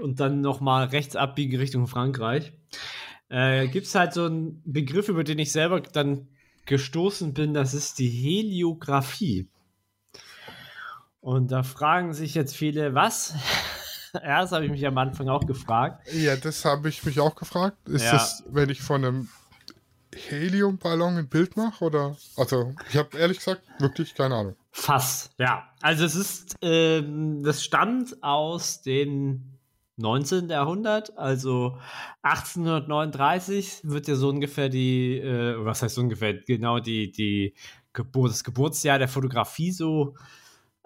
[0.00, 2.52] und dann nochmal rechts abbiegen Richtung Frankreich,
[3.28, 6.28] äh, gibt es halt so einen Begriff, über den ich selber dann
[6.66, 9.48] gestoßen bin, das ist die Heliographie.
[11.20, 13.34] Und da fragen sich jetzt viele, was?
[14.22, 16.12] ja, das habe ich mich am Anfang auch gefragt.
[16.12, 17.76] Ja, das habe ich mich auch gefragt.
[17.88, 18.12] Ist ja.
[18.12, 19.28] das, wenn ich von einem
[20.14, 21.84] Heliumballon ein Bild mache?
[21.84, 22.16] Oder?
[22.36, 24.56] Also, ich habe ehrlich gesagt wirklich keine Ahnung.
[24.72, 25.68] Fast, ja.
[25.80, 29.58] Also, es ist, ähm, das stammt aus dem
[30.00, 30.48] 19.
[30.48, 31.78] Jahrhundert, also
[32.22, 37.54] 1839 wird ja so ungefähr die, äh, was heißt ungefähr, genau die, die
[37.92, 40.14] Geburt, das Geburtsjahr der Fotografie so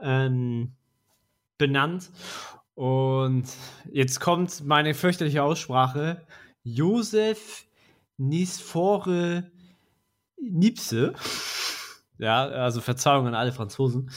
[0.01, 0.73] ähm,
[1.59, 2.11] benannt.
[2.75, 3.45] Und
[3.93, 6.27] jetzt kommt meine fürchterliche Aussprache.
[6.65, 7.67] Josef
[8.17, 9.51] Nisfore
[10.41, 11.15] Nipse.
[12.19, 14.11] Ja, also Verzeihung an alle Franzosen.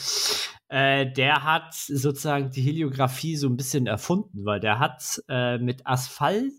[0.68, 5.86] Äh, der hat sozusagen die Heliographie so ein bisschen erfunden, weil der hat äh, mit
[5.86, 6.52] Asphalt,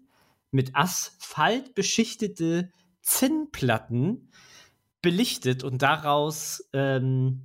[0.51, 4.31] mit Asphalt beschichtete Zinnplatten
[5.01, 7.41] belichtet und daraus, ähm,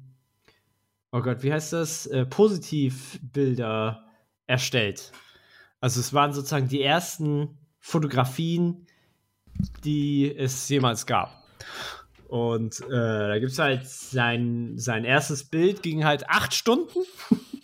[1.12, 2.06] oh Gott, wie heißt das?
[2.06, 4.03] Äh, Positivbilder
[4.46, 5.12] erstellt.
[5.80, 8.86] Also es waren sozusagen die ersten Fotografien,
[9.84, 11.44] die es jemals gab.
[12.28, 17.00] Und äh, da gibt es halt sein, sein erstes Bild, ging halt acht Stunden.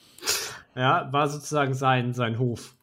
[0.76, 2.76] ja, war sozusagen sein, sein Hof.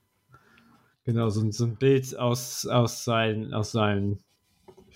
[1.06, 4.20] Genau, so, so ein Bild aus, aus, sein, aus seinem,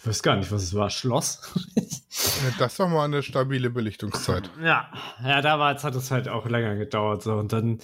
[0.02, 1.42] ich weiß gar nicht, was es war, Schloss.
[2.58, 4.50] das war mal eine stabile Belichtungszeit.
[4.64, 4.92] Ja,
[5.24, 7.22] ja, damals hat es halt auch länger gedauert.
[7.22, 7.36] So.
[7.36, 7.78] Und dann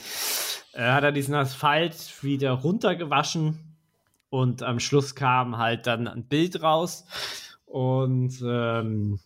[0.74, 3.60] äh, hat er diesen Asphalt wieder runtergewaschen
[4.32, 7.06] und am Schluss kam halt dann ein Bild raus
[7.66, 9.20] und ähm,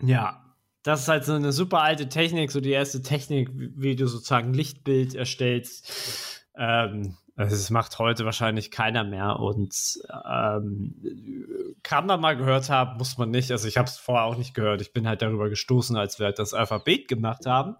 [0.00, 0.42] ja,
[0.84, 4.54] das ist halt so eine super alte Technik, so die erste Technik, wie du sozusagen
[4.54, 6.46] Lichtbild erstellst.
[6.56, 10.96] Ähm, also das macht heute wahrscheinlich keiner mehr und ähm,
[11.84, 13.52] kann man mal gehört haben, muss man nicht.
[13.52, 14.80] Also ich habe es vorher auch nicht gehört.
[14.80, 17.76] Ich bin halt darüber gestoßen, als wir halt das Alphabet gemacht haben.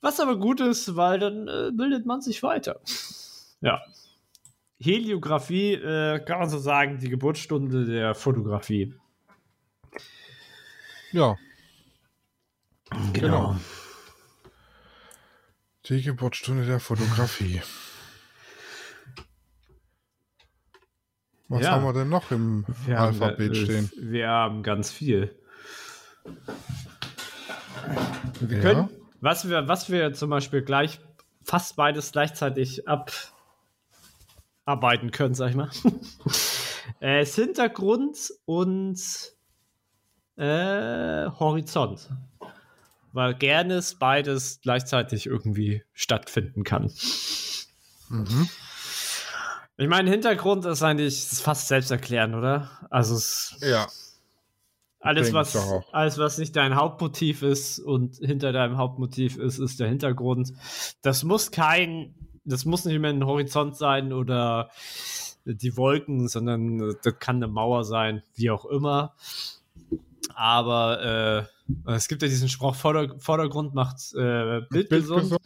[0.00, 2.80] Was aber gut ist, weil dann äh, bildet man sich weiter.
[3.60, 3.80] Ja.
[4.80, 8.92] Heliographie, äh, kann man so sagen, die Geburtsstunde der Fotografie.
[11.12, 11.36] Ja.
[13.12, 13.12] Genau.
[13.12, 13.56] genau.
[15.86, 17.62] Die Geburtsstunde der Fotografie.
[21.48, 21.72] Was ja.
[21.72, 23.90] haben wir denn noch im wir Alphabet haben, stehen?
[23.96, 25.34] Wir haben ganz viel.
[28.40, 28.96] Wir können, ja.
[29.20, 31.00] was, wir, was wir zum Beispiel gleich
[31.42, 33.12] fast beides gleichzeitig ab,
[34.64, 35.70] arbeiten können, sag ich mal.
[37.02, 39.00] äh, ist Hintergrund und
[40.36, 42.08] äh, Horizont.
[43.12, 46.90] Weil gerne es beides gleichzeitig irgendwie stattfinden kann.
[48.08, 48.48] Mhm.
[49.76, 52.70] Ich meine, Hintergrund ist eigentlich ist fast selbsterklärend, oder?
[52.90, 53.86] Also es ja.
[55.00, 55.54] Alles was,
[55.92, 60.54] alles, was nicht dein Hauptmotiv ist und hinter deinem Hauptmotiv ist, ist der Hintergrund.
[61.02, 62.14] Das muss kein
[62.44, 64.70] das muss nicht mehr ein Horizont sein oder
[65.44, 69.14] die Wolken, sondern das kann eine Mauer sein, wie auch immer.
[70.34, 71.48] Aber
[71.86, 75.22] äh, es gibt ja diesen Spruch, Vorder Vordergrund macht äh, Bild, Bild gesund.
[75.22, 75.40] gesund.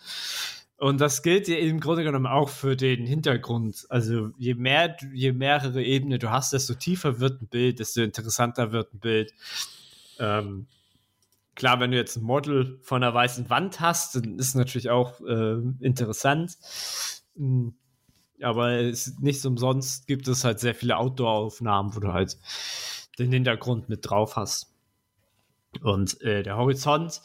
[0.79, 3.85] Und das gilt ja im Grunde genommen auch für den Hintergrund.
[3.89, 8.71] Also je mehr, je mehrere Ebenen du hast, desto tiefer wird ein Bild, desto interessanter
[8.71, 9.35] wird ein Bild.
[10.21, 10.69] Ähm,
[11.57, 15.21] klar, wenn du jetzt ein Model von einer weißen Wand hast, dann ist natürlich auch
[15.23, 16.57] äh, interessant.
[17.37, 17.75] Hm,
[18.41, 22.39] aber es, nicht umsonst gibt es halt sehr viele Outdoor-Aufnahmen, wo du halt
[23.19, 24.73] den Hintergrund mit drauf hast.
[25.83, 27.21] Und äh, der Horizont,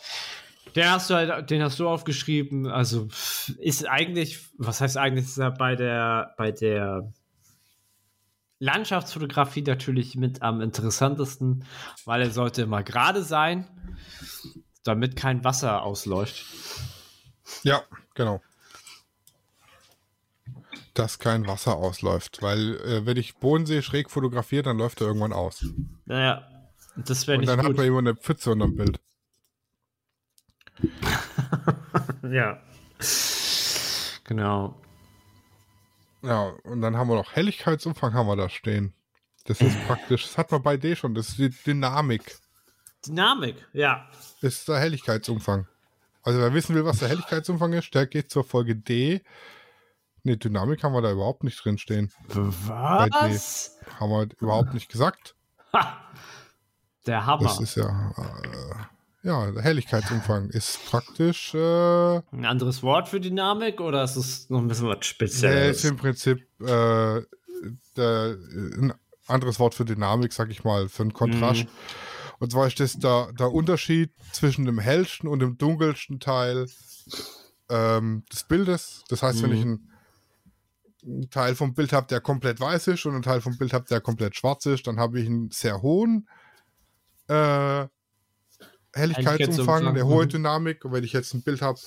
[0.76, 2.68] den hast du halt, den hast du aufgeschrieben.
[2.68, 3.07] Also
[3.59, 7.11] ist eigentlich, was heißt eigentlich, ist er bei der, bei der
[8.59, 11.66] Landschaftsfotografie natürlich mit am interessantesten,
[12.05, 13.68] weil er sollte immer gerade sein,
[14.84, 16.45] damit kein Wasser ausläuft.
[17.64, 17.82] Ja,
[18.16, 18.41] genau.
[20.93, 25.34] Dass kein Wasser ausläuft, weil äh, wenn ich Bodensee schräg fotografiere, dann läuft er irgendwann
[25.34, 25.66] aus.
[26.05, 26.47] Naja,
[26.95, 27.72] das wäre nicht Und dann gut.
[27.72, 28.99] hat man immer eine Pfütze unter dem Bild.
[32.24, 32.59] ja.
[34.26, 34.76] Genau.
[36.21, 38.93] Ja, und dann haben wir noch Helligkeitsumfang haben wir da stehen.
[39.45, 42.38] Das ist praktisch, das hat man bei D schon, das ist die Dynamik.
[43.05, 44.07] Dynamik, ja.
[44.41, 45.67] Das ist der Helligkeitsumfang.
[46.24, 49.21] Also wer wissen will, was der Helligkeitsumfang ist, der geht zur Folge D.
[50.24, 52.13] Ne, Dynamik haben wir da überhaupt nicht drin stehen.
[52.30, 53.78] Was?
[53.99, 55.36] Haben wir überhaupt nicht gesagt.
[55.74, 55.97] Ha,
[57.05, 57.43] der Hammer.
[57.43, 58.13] Das ist ja.
[58.17, 58.76] Äh,
[59.24, 61.53] ja, der Helligkeitsumfang ist praktisch.
[61.53, 65.55] Äh, ein anderes Wort für Dynamik oder ist es noch ein bisschen was Spezielles?
[65.55, 67.21] Nee, ist im Prinzip äh,
[67.95, 68.93] der, ein
[69.28, 71.63] anderes Wort für Dynamik, sag ich mal, für einen Kontrast.
[71.63, 71.69] Mm.
[72.39, 76.67] Und zwar ist das der, der Unterschied zwischen dem hellsten und dem dunkelsten Teil
[77.69, 79.05] ähm, des Bildes.
[79.07, 79.43] Das heißt, mm.
[79.43, 79.89] wenn ich mhm.
[81.05, 83.86] einen Teil vom Bild habe, der komplett weiß ist und einen Teil vom Bild habe,
[83.89, 86.28] der komplett schwarz ist, dann habe ich einen sehr hohen
[87.30, 87.88] äh,
[88.93, 90.85] Helligkeitsumfang, eine hohe Dynamik.
[90.85, 91.79] Und wenn ich jetzt ein Bild habe,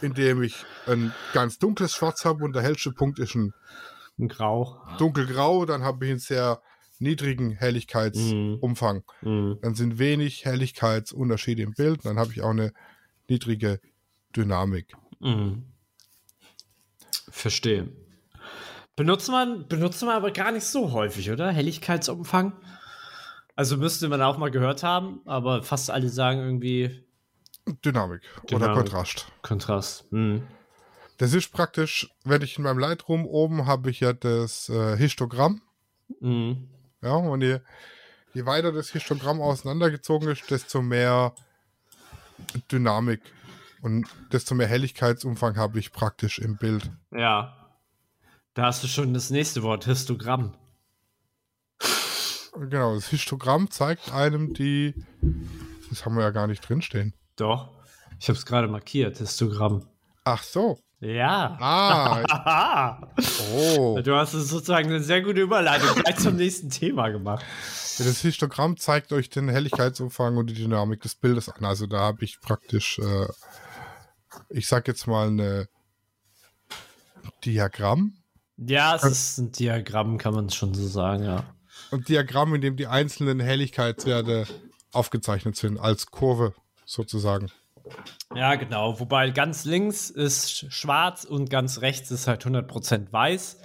[0.00, 3.54] in dem ich ein ganz dunkles Schwarz habe und der hellste Punkt ist ein,
[4.18, 4.80] ein Grau.
[4.98, 6.60] Dunkelgrau, dann habe ich einen sehr
[6.98, 9.02] niedrigen Helligkeitsumfang.
[9.22, 9.52] Mm.
[9.60, 12.04] Dann sind wenig Helligkeitsunterschiede im Bild.
[12.04, 12.72] Dann habe ich auch eine
[13.28, 13.80] niedrige
[14.36, 14.94] Dynamik.
[15.20, 15.62] Mm.
[17.28, 17.88] Verstehe.
[18.96, 21.50] Benutzt man, benutzt man aber gar nicht so häufig, oder?
[21.50, 22.52] Helligkeitsumfang?
[23.56, 27.04] Also müsste man auch mal gehört haben, aber fast alle sagen irgendwie
[27.84, 28.52] Dynamik, Dynamik.
[28.52, 29.26] oder Kontrast.
[29.42, 30.06] Kontrast.
[30.10, 30.42] Hm.
[31.18, 35.62] Das ist praktisch, wenn ich in meinem Lightroom oben habe ich ja das äh, Histogramm.
[36.20, 36.68] Mhm.
[37.02, 37.60] Ja, und je,
[38.32, 41.34] je weiter das Histogramm auseinandergezogen ist, desto mehr
[42.72, 43.20] Dynamik
[43.82, 46.90] und desto mehr Helligkeitsumfang habe ich praktisch im Bild.
[47.12, 47.56] Ja.
[48.54, 50.54] Da hast du schon das nächste Wort, Histogramm.
[52.56, 54.94] Genau, das Histogramm zeigt einem die.
[55.90, 57.12] Das haben wir ja gar nicht drinstehen.
[57.36, 57.70] Doch.
[58.20, 59.86] Ich habe es gerade markiert, Histogramm.
[60.24, 60.78] Ach so.
[61.00, 61.56] Ja.
[61.60, 63.08] Ah.
[63.54, 64.00] oh.
[64.02, 67.44] Du hast sozusagen eine sehr gute Überleitung gleich zum nächsten Thema gemacht.
[67.98, 71.64] Das Histogramm zeigt euch den Helligkeitsumfang und die Dynamik des Bildes an.
[71.64, 73.26] Also da habe ich praktisch, äh,
[74.48, 75.68] ich sag jetzt mal eine
[77.44, 78.14] Diagramm.
[78.56, 81.44] Ja, es ist ein Diagramm, kann man schon so sagen, ja
[81.90, 84.46] ein Diagramm, in dem die einzelnen Helligkeitswerte
[84.92, 86.54] aufgezeichnet sind, als Kurve
[86.84, 87.50] sozusagen.
[88.34, 88.98] Ja, genau.
[89.00, 93.60] Wobei ganz links ist schwarz und ganz rechts ist halt 100% weiß.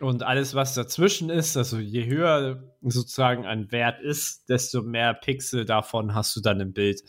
[0.00, 5.64] Und alles, was dazwischen ist, also je höher sozusagen ein Wert ist, desto mehr Pixel
[5.64, 7.02] davon hast du dann im Bild.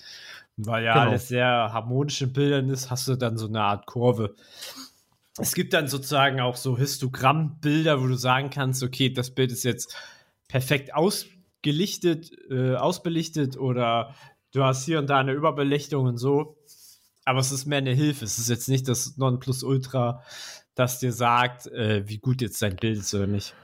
[0.57, 1.09] weil ja genau.
[1.09, 4.36] alles sehr harmonisch in Bildern ist, hast du dann so eine Art Kurve.
[5.39, 9.63] Es gibt dann sozusagen auch so Histogrammbilder, wo du sagen kannst, okay, das Bild ist
[9.63, 9.95] jetzt
[10.54, 14.14] perfekt ausgelichtet, äh, ausbelichtet oder
[14.51, 16.60] du hast hier und da eine Überbelichtung und so.
[17.26, 18.24] Aber es ist mehr eine Hilfe.
[18.24, 20.22] Es ist jetzt nicht das Nonplusultra,
[20.76, 23.56] das dir sagt, äh, wie gut jetzt dein Bild ist oder nicht.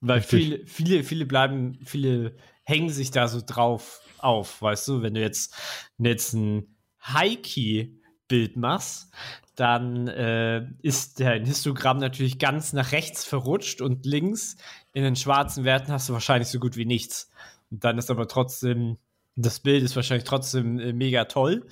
[0.00, 5.12] Weil viele, viele, viele bleiben, viele hängen sich da so drauf auf, weißt du, wenn
[5.12, 5.54] du jetzt,
[5.98, 9.12] jetzt ein High-Key-Bild machst,
[9.60, 14.56] dann äh, ist der Histogramm natürlich ganz nach rechts verrutscht und links
[14.94, 17.30] in den schwarzen Werten hast du wahrscheinlich so gut wie nichts.
[17.70, 18.96] Und dann ist aber trotzdem,
[19.36, 21.66] das Bild ist wahrscheinlich trotzdem äh, mega toll,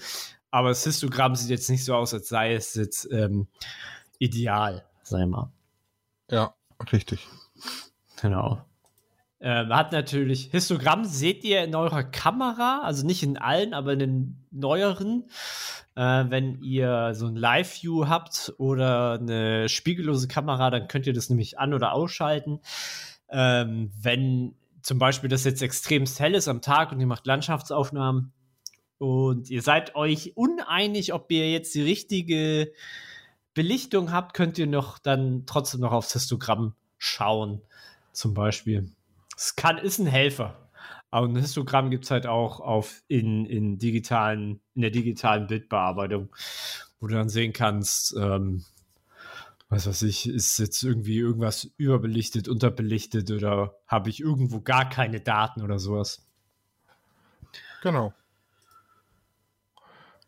[0.50, 3.48] aber das Histogramm sieht jetzt nicht so aus, als sei es jetzt ähm,
[4.18, 5.50] ideal, sei mal.
[6.30, 6.54] Ja,
[6.92, 7.26] richtig.
[8.20, 8.62] Genau.
[9.40, 13.98] Ähm, hat natürlich Histogramm seht ihr in eurer Kamera, also nicht in allen, aber in
[14.00, 15.28] den neueren.
[15.94, 21.28] Äh, wenn ihr so ein Live-View habt oder eine spiegellose Kamera, dann könnt ihr das
[21.28, 22.60] nämlich an- oder ausschalten.
[23.30, 28.32] Ähm, wenn zum Beispiel das jetzt extrem hell ist am Tag und ihr macht Landschaftsaufnahmen
[28.98, 32.72] und ihr seid euch uneinig, ob ihr jetzt die richtige
[33.54, 37.62] Belichtung habt, könnt ihr noch dann trotzdem noch aufs Histogramm schauen,
[38.12, 38.90] zum Beispiel.
[39.38, 40.68] Es kann, ist ein Helfer.
[41.12, 46.34] Aber ein Histogramm gibt es halt auch auf in, in digitalen, in der digitalen Bildbearbeitung,
[46.98, 48.64] wo du dann sehen kannst, ähm,
[49.68, 55.20] was weiß ich, ist jetzt irgendwie irgendwas überbelichtet, unterbelichtet oder habe ich irgendwo gar keine
[55.20, 56.26] Daten oder sowas.
[57.82, 58.12] Genau.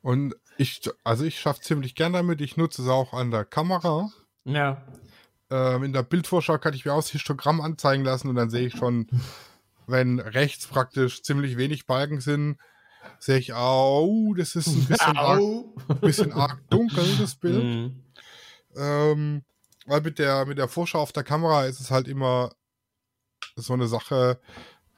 [0.02, 2.40] Und ich, also ich schaffe ziemlich gern damit.
[2.40, 4.12] Ich nutze es auch an der Kamera.
[4.44, 4.86] Ja.
[5.50, 8.76] Ähm, in der Bildvorschau kann ich mir aus Histogramm anzeigen lassen und dann sehe ich
[8.76, 9.08] schon,
[9.86, 12.58] wenn rechts praktisch ziemlich wenig Balken sind,
[13.18, 15.40] sehe ich, au, das ist ein bisschen, arg,
[16.00, 17.64] bisschen arg dunkel, das Bild.
[17.64, 18.04] Mhm.
[18.76, 19.44] Ähm,
[19.86, 22.52] weil mit der, mit der Vorschau auf der Kamera ist es halt immer
[23.56, 24.40] so eine Sache,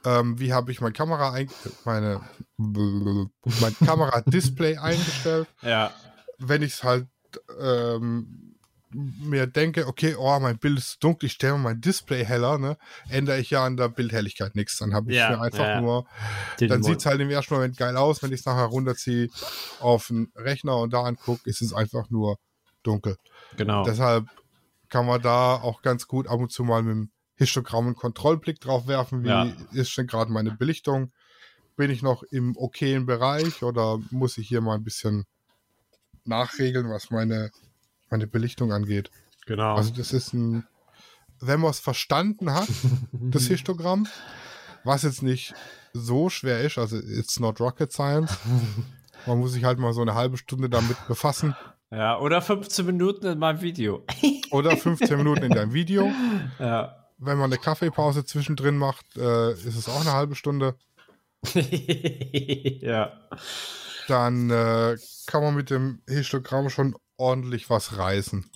[0.04, 1.48] ähm, wie habe ich mein Kamera ein,
[1.84, 2.20] meine,
[2.56, 5.48] mein Kamera-Display eingestellt.
[5.62, 5.92] Ja.
[6.38, 7.06] Wenn ich es halt
[7.60, 8.51] ähm,
[8.94, 12.76] mir denke, okay, oh, mein Bild ist dunkel, ich stelle mein Display heller, ne,
[13.08, 14.78] ändere ich ja an der Bildhelligkeit nichts.
[14.78, 15.80] Dann habe ich Ja, mir einfach ja.
[15.80, 16.06] nur,
[16.60, 18.22] Den dann sieht es halt im ersten Moment geil aus.
[18.22, 19.28] Wenn ich es nachher runterziehe
[19.80, 22.36] auf den Rechner und da angucke, ist es einfach nur
[22.82, 23.16] dunkel.
[23.56, 23.84] Genau.
[23.84, 24.26] Deshalb
[24.88, 28.60] kann man da auch ganz gut ab und zu mal mit dem Histogramm einen Kontrollblick
[28.60, 29.22] drauf werfen.
[29.24, 29.44] Wie Ja.
[29.72, 31.12] ist denn gerade meine Belichtung?
[31.76, 35.24] Bin ich noch im okayen Bereich oder muss ich hier mal ein bisschen
[36.24, 37.50] nachregeln, was meine,
[38.12, 39.10] meine Belichtung angeht?
[39.46, 39.74] genau.
[39.74, 40.64] Also das ist ein,
[41.40, 42.68] wenn man es verstanden hat,
[43.12, 44.06] das Histogramm,
[44.84, 45.54] was jetzt nicht
[45.92, 48.38] so schwer ist, also it's not rocket science.
[49.26, 51.54] Man muss sich halt mal so eine halbe Stunde damit befassen
[51.92, 54.04] ja, oder 15 Minuten in meinem Video.
[54.50, 56.10] oder 15 Minuten in deinem Video.
[56.58, 56.96] ja.
[57.18, 60.74] Wenn man eine Kaffeepause zwischendrin macht, äh, ist es auch eine halbe Stunde.
[61.54, 63.12] ja.
[64.08, 64.96] Dann äh,
[65.26, 68.48] kann man mit dem Histogramm schon ordentlich was reißen.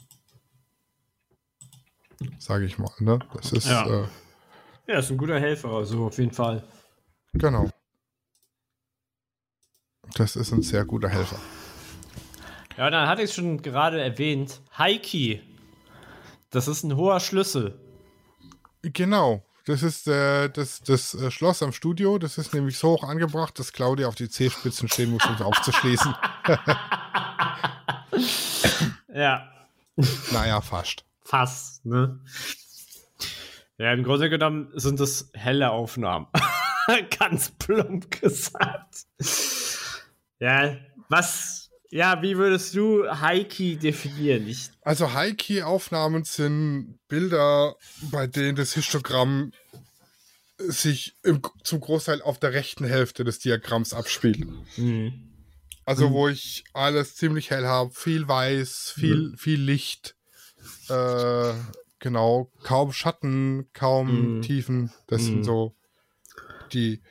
[2.39, 2.91] Sage ich mal.
[3.01, 3.19] Ne?
[3.35, 3.87] Das ist Ja.
[3.87, 4.09] äh,
[4.89, 6.63] Ja, ist ein guter Helfer, also auf jeden Fall.
[7.33, 7.69] genau.
[10.15, 11.39] Das ist ein sehr guter Helfer.
[12.77, 14.61] Ja, dann hatte ich es schon gerade erwähnt.
[14.79, 15.43] Heiki.
[16.51, 17.79] Das ist ein hoher Schlüssel.
[18.83, 19.45] Genau.
[19.65, 22.19] Das ist äh, das, das äh, Schloss am Studio.
[22.19, 25.41] Das ist nämlich so hoch angebracht, dass Claudia auf die Zehspitzen stehen muss, um es
[25.41, 26.15] aufzuschließen.
[29.14, 29.51] Ja,
[30.33, 31.05] naja, fast.
[31.25, 32.21] fast, ne?
[33.79, 36.27] Ja, im Grunde genommen sind das helle Aufnahmen.
[37.19, 39.07] Ganz plump gesagt.
[40.39, 40.77] Ja,
[41.09, 44.47] was, ja, wie würdest du Heiki definieren?
[44.49, 47.77] Ich, Also High-Key-Aufnahmen sind Bilder,
[48.11, 49.53] bei denen das Histogramm
[50.59, 54.39] sich im, zum Großteil auf der rechten Hälfte des Diagramms abspielt.
[54.77, 55.12] hm,
[55.87, 60.16] Also wo ich alles ziemlich hell habe, viel weiß, viel, viel Licht,
[60.89, 61.55] äh,
[62.01, 64.43] genau, kaum Schatten, kaum Mhm.
[64.43, 64.91] Tiefen.
[65.07, 65.26] Das Mhm.
[65.26, 65.76] sind so
[66.72, 67.03] die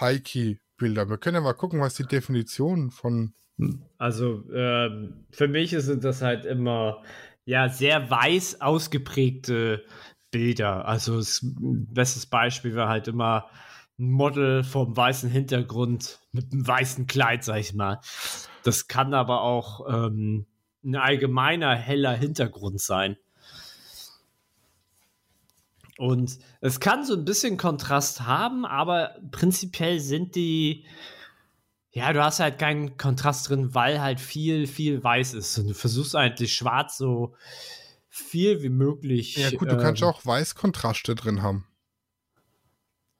[0.00, 1.10] High-Key-Bilder.
[1.10, 3.34] Wir können ja mal gucken, was die Definition von
[3.98, 7.02] Also ähm, für mich sind das halt immer
[7.44, 9.84] ja sehr weiß ausgeprägte
[10.30, 10.86] Bilder.
[10.86, 13.50] Also das bestes Beispiel war halt immer
[13.98, 18.00] ein Model vom weißen Hintergrund mit einem weißen Kleid, sag ich mal.
[18.62, 20.46] Das kann aber auch ähm,
[20.84, 23.16] ein allgemeiner heller Hintergrund sein.
[25.98, 30.86] Und es kann so ein bisschen Kontrast haben, aber prinzipiell sind die,
[31.90, 35.58] ja, du hast halt keinen Kontrast drin, weil halt viel, viel weiß ist.
[35.58, 37.34] Und du versuchst eigentlich schwarz so
[38.08, 39.36] viel wie möglich.
[39.36, 41.67] Ja gut, du kannst ähm, auch Weißkontraste drin haben.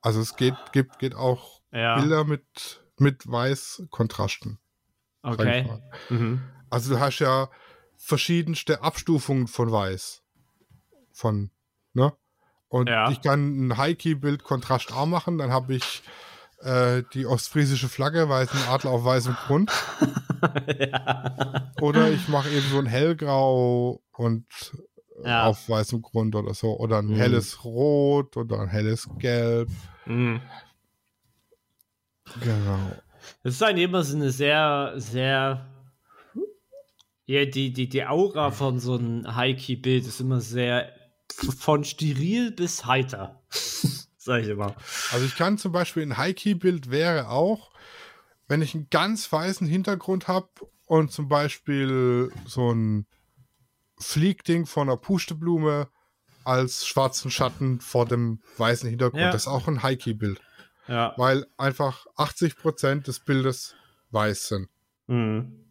[0.00, 4.58] Also es geht, gibt, geht auch Ja, Bilder mit, mit Weißkontrasten.
[5.22, 5.80] okay.
[6.08, 6.42] Mhm.
[6.70, 7.48] Also du hast ja
[7.96, 10.22] verschiedenste Abstufungen von Weiß.
[11.12, 11.50] Von,
[11.94, 12.12] ne?
[12.68, 13.10] Und Ja.
[13.10, 16.02] ich kann ein High-Key-Bild kontrastarm machen, dann habe ich
[16.60, 19.72] äh, die ostfriesische Flagge, weißen Adler auf weißem Grund.
[20.78, 21.72] ja.
[21.80, 24.46] Oder ich mache eben so ein hellgrau und
[25.24, 25.46] Ja.
[25.46, 26.78] auf weißem Grund oder so.
[26.78, 27.16] Oder ein Mhm.
[27.16, 29.68] helles Rot oder ein helles Gelb.
[30.06, 30.40] Mhm.
[32.40, 32.92] Genau.
[33.42, 35.66] Das ist eigentlich immer so eine sehr, sehr.
[37.26, 40.90] Ja, die, die, die Aura von so einem High-Key-Bild ist immer sehr
[41.58, 43.42] von steril bis heiter.
[44.16, 44.74] Sag ich immer.
[45.12, 47.70] Also ich kann zum Beispiel ein High-Key-Bild wäre auch,
[48.46, 50.48] wenn ich einen ganz weißen Hintergrund habe
[50.86, 53.06] und zum Beispiel so ein
[54.00, 55.88] Fliegding von einer Pusteblume
[56.44, 59.22] als schwarzen Schatten vor dem weißen Hintergrund.
[59.22, 59.32] Ja.
[59.32, 60.40] Das ist auch ein High-Key-Bild,
[60.86, 61.12] Ja.
[61.16, 63.74] weil einfach 80% des Bildes
[64.10, 64.68] weiß sind.
[65.08, 65.64] Mhm.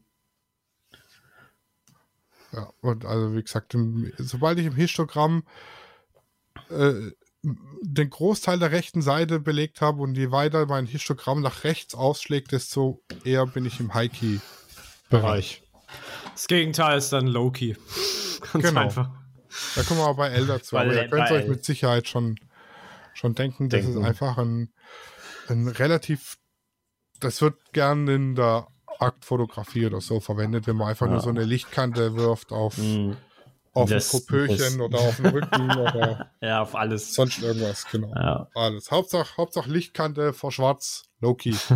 [2.52, 5.44] Ja, und also wie gesagt, im, sobald ich im Histogramm
[6.70, 7.12] äh,
[7.82, 12.52] den Großteil der rechten Seite belegt habe und je weiter mein Histogramm nach rechts ausschlägt,
[12.52, 15.64] desto eher bin ich im High-Key-Bereich.
[16.38, 17.76] Das Gegenteil ist dann Loki.
[18.54, 18.82] Ganz Genau.
[18.82, 19.10] einfach.
[19.76, 20.78] Da kommen wir aber bei L dazu.
[20.78, 22.36] Aber ihr könnt euch mit Sicherheit schon,
[23.16, 24.00] schon denken, das Denken.
[24.00, 24.72] ist einfach ein,
[25.50, 26.38] ein relativ,
[27.20, 28.68] das wird gern in der
[29.00, 31.14] Aktfotografie oder so verwendet, wenn man einfach Ja.
[31.14, 33.18] nur so eine Lichtkante wirft auf, Mhm.
[33.74, 37.16] auf Das- ein Popöchen das- oder auf den Rücken oder Ja, auf alles.
[37.16, 38.14] sonst irgendwas, genau.
[38.14, 38.48] Ja.
[38.54, 38.92] Alles.
[38.92, 41.56] Hauptsache, Hauptsache Lichtkante vor Schwarz, Loki.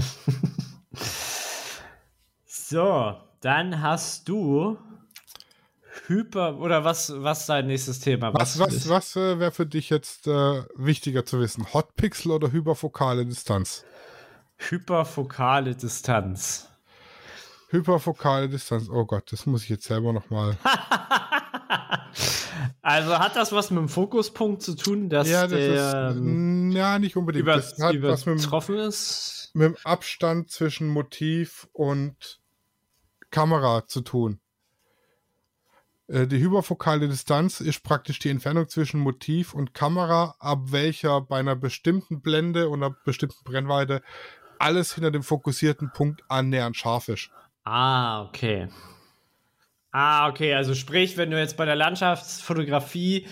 [2.45, 4.77] So, dann hast du
[6.07, 8.33] Hyper oder was was dein nächstes Thema?
[8.33, 11.73] Was, was, was äh, wäre für dich jetzt äh, wichtiger zu wissen?
[11.73, 13.83] Hotpixel oder hyperfokale Distanz?
[14.57, 16.69] Hyperfokale Distanz.
[17.69, 20.57] Hyperfokale Distanz, oh Gott, das muss ich jetzt selber nochmal.
[22.83, 26.17] Also hat das was mit dem Fokuspunkt zu tun, dass Ja, das der ist.
[26.17, 27.43] ähm, mm, Ja, nicht unbedingt.
[27.43, 29.51] über, das hat was mit, dem- ist?
[29.53, 32.40] mit dem Abstand zwischen Motiv und
[33.31, 34.39] Kamera zu tun.
[36.07, 41.39] Äh, Die hyperfokale Distanz ist praktisch die Entfernung zwischen Motiv und Kamera, ab welcher bei
[41.39, 44.01] einer bestimmten Blende und einer bestimmten Brennweite
[44.59, 47.31] alles hinter dem fokussierten Punkt annähernd scharf ist.
[47.63, 48.69] Ah, okay.
[49.91, 53.27] Ah, okay, also sprich, wenn du jetzt bei der Landschaftsfotografie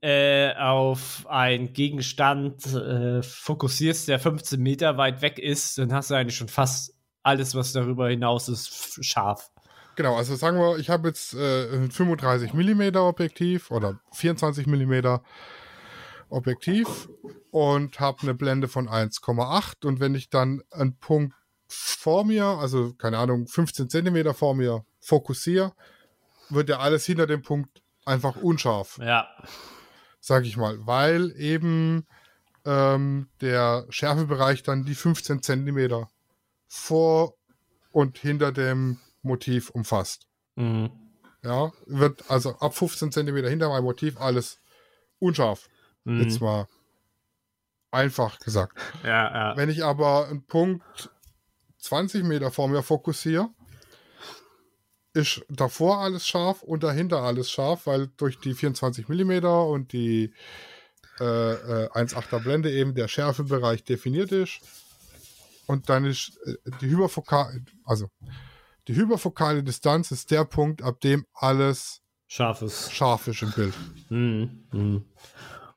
[0.00, 6.14] äh, auf einen Gegenstand äh, fokussierst, der 15 Meter weit weg ist, dann hast du
[6.14, 9.50] eigentlich schon fast alles, was darüber hinaus ist, scharf.
[9.96, 15.18] Genau, also sagen wir, ich habe jetzt äh, ein 35 mm Objektiv oder 24 mm
[16.30, 17.08] Objektiv
[17.50, 21.34] und habe eine Blende von 1,8 und wenn ich dann einen Punkt
[21.66, 25.72] vor mir, also keine Ahnung, 15 cm vor mir fokussiere,
[26.50, 29.26] wird ja alles hinter dem Punkt einfach unscharf, Ja.
[30.20, 32.06] sage ich mal, weil eben
[32.64, 36.06] ähm, der Schärfebereich dann die 15 cm
[36.68, 37.34] vor
[37.90, 40.26] und hinter dem Motiv umfasst.
[40.54, 40.90] Mhm.
[41.42, 44.60] Ja, wird also ab 15 cm hinter meinem Motiv alles
[45.18, 45.68] unscharf.
[46.04, 46.22] Mhm.
[46.22, 46.66] Jetzt mal
[47.90, 48.76] einfach gesagt.
[49.02, 49.56] Ja, ja.
[49.56, 51.10] Wenn ich aber einen Punkt
[51.78, 53.50] 20 Meter vor mir fokussiere,
[55.14, 60.32] ist davor alles scharf und dahinter alles scharf, weil durch die 24 mm und die
[61.20, 64.60] äh, äh, 1,8er Blende eben der Schärfebereich definiert ist.
[65.68, 68.08] Und dann ist äh, die hyperfokale, also
[68.88, 72.90] die hyperfokale Distanz ist der Punkt, ab dem alles Scharfes.
[72.90, 73.74] scharf ist im Bild.
[74.08, 74.64] Mhm.
[74.72, 75.04] Mhm.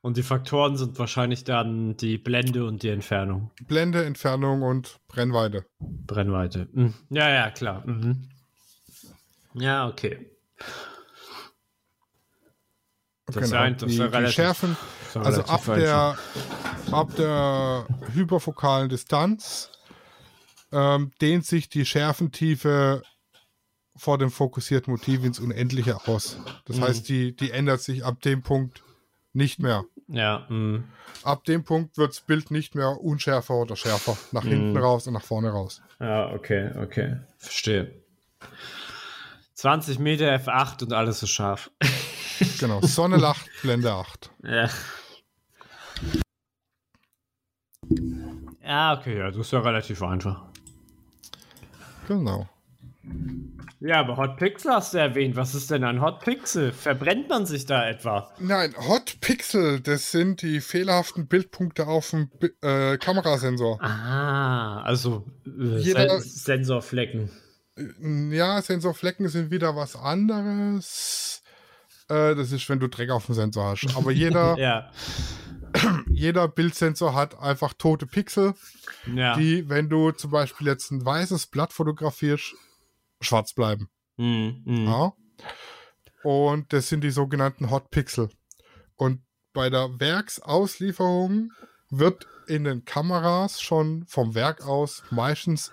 [0.01, 3.51] Und die Faktoren sind wahrscheinlich dann die Blende und die Entfernung.
[3.67, 5.65] Blende, Entfernung und Brennweite.
[5.79, 6.67] Brennweite.
[6.71, 6.95] Mhm.
[7.09, 7.85] Ja, ja, klar.
[7.85, 8.27] Mhm.
[9.53, 10.31] Ja, okay.
[13.27, 14.77] Das ist ja ein- das ist die, ja die relativ- Schärfen,
[15.07, 16.17] ist also relativ ab der,
[16.91, 19.69] ab der hyperfokalen Distanz
[20.71, 23.01] ähm, dehnt sich die Schärfentiefe
[23.95, 26.37] vor dem fokussierten Motiv ins Unendliche aus.
[26.65, 26.81] Das Mhm.
[26.83, 28.83] heißt, die, die ändert sich ab dem Punkt
[29.33, 29.83] nicht mehr.
[30.07, 30.85] Ja, mhm.
[31.23, 34.17] Ab dem Punkt wird das Bild nicht mehr unschärfer oder schärfer.
[34.31, 34.77] Nach hinten Mhm.
[34.77, 35.81] raus und nach vorne raus.
[35.99, 37.17] ja, okay, okay.
[37.37, 37.93] Verstehe.
[39.53, 41.69] 20 Meter F8 und alles ist scharf.
[42.59, 42.81] Genau.
[42.81, 44.31] Sonne lacht, Blende 8.
[44.43, 44.67] ja.
[48.63, 50.50] Ja, okay, ja, das ist ja relativ einfach.
[52.17, 52.49] Genau.
[53.79, 55.35] Ja, aber Hot Pixel hast du erwähnt.
[55.35, 56.71] Was ist denn ein Hot Pixel?
[56.71, 58.29] Verbrennt man sich da etwa?
[58.39, 62.29] Nein, Hot Pixel, das sind die fehlerhaften Bildpunkte auf dem
[62.61, 63.81] äh, Kamerasensor.
[63.81, 66.29] Ah, also äh, Jeder- Sen
[66.65, 67.31] Sensorflecken.
[68.31, 71.41] Ja, Sensorflecken sind wieder was anderes.
[72.09, 73.87] Äh, das ist, wenn du Dreck auf dem Sensor hast.
[73.95, 74.91] Aber jeder, Ja,
[76.09, 78.53] jeder Bildsensor hat einfach tote Pixel,
[79.13, 79.35] ja.
[79.35, 82.53] die, wenn du zum Beispiel jetzt ein weißes Blatt fotografierst,
[83.21, 83.89] schwarz bleiben.
[84.17, 84.85] Mhm, mhm.
[84.85, 85.13] Ja?
[86.23, 88.29] Und das sind die sogenannten Hot Pixel.
[88.95, 89.21] Und
[89.53, 91.51] bei der Werksauslieferung
[91.89, 95.71] wird in den Kameras schon vom Werk aus meistens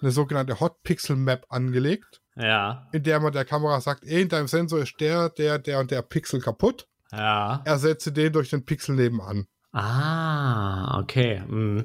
[0.00, 4.28] eine sogenannte Hot Pixel Map angelegt, ja, in der man der Kamera sagt, ey, in
[4.28, 6.87] deinem Sensor ist der, der, der und der Pixel kaputt.
[7.12, 7.62] Ja.
[7.64, 9.46] Ersetze den durch den Pixel nebenan.
[9.72, 11.40] Ah, okay.
[11.46, 11.84] Mhm.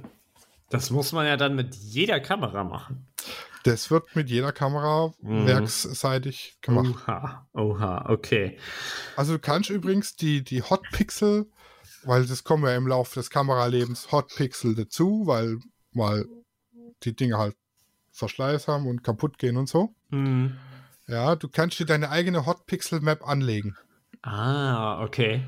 [0.69, 3.07] Das muss man ja dann mit jeder Kamera machen.
[3.63, 5.45] Das wird mit jeder Kamera Mhm.
[5.47, 6.95] werksseitig gemacht.
[7.07, 8.57] Oha, oha, okay.
[9.15, 11.45] Also du kannst übrigens die, die Hot Pixel,
[12.03, 15.59] weil das kommen ja im Laufe des Kameralebens Hot Pixel dazu, weil
[15.93, 16.25] mal
[17.03, 17.55] die Dinge halt
[18.11, 19.95] Verschleiß haben und kaputt gehen und so.
[20.09, 20.57] Mhm.
[21.07, 23.75] Ja, du kannst dir deine eigene Hot Pixel Map anlegen.
[24.23, 25.45] Ah, okay.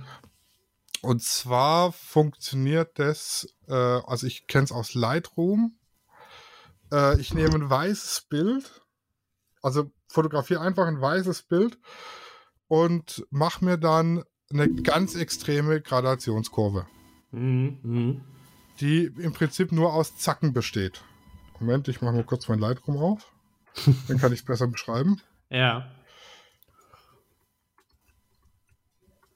[1.01, 5.77] Und zwar funktioniert das, äh, also ich kenne es aus Lightroom.
[6.91, 8.81] Äh, ich nehme ein weißes Bild,
[9.61, 11.77] also fotografiere einfach ein weißes Bild
[12.67, 16.85] und mache mir dann eine ganz extreme Gradationskurve,
[17.31, 17.79] Mhm.
[17.83, 18.21] Mhm.
[18.79, 21.03] die im Prinzip nur aus Zacken besteht.
[21.59, 23.31] Moment, ich mache mal kurz mein Lightroom auf.
[24.07, 25.21] Dann kann ich es besser beschreiben.
[25.51, 25.91] Ja.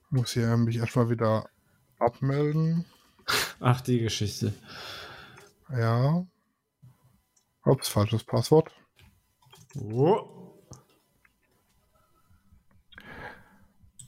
[0.10, 1.50] Muss hier mich erstmal wieder
[2.00, 2.86] abmelden.
[3.60, 4.54] Ach, die Geschichte.
[5.70, 6.26] Ja.
[7.66, 8.72] Ups, falsches Passwort.
[9.76, 10.40] Oh.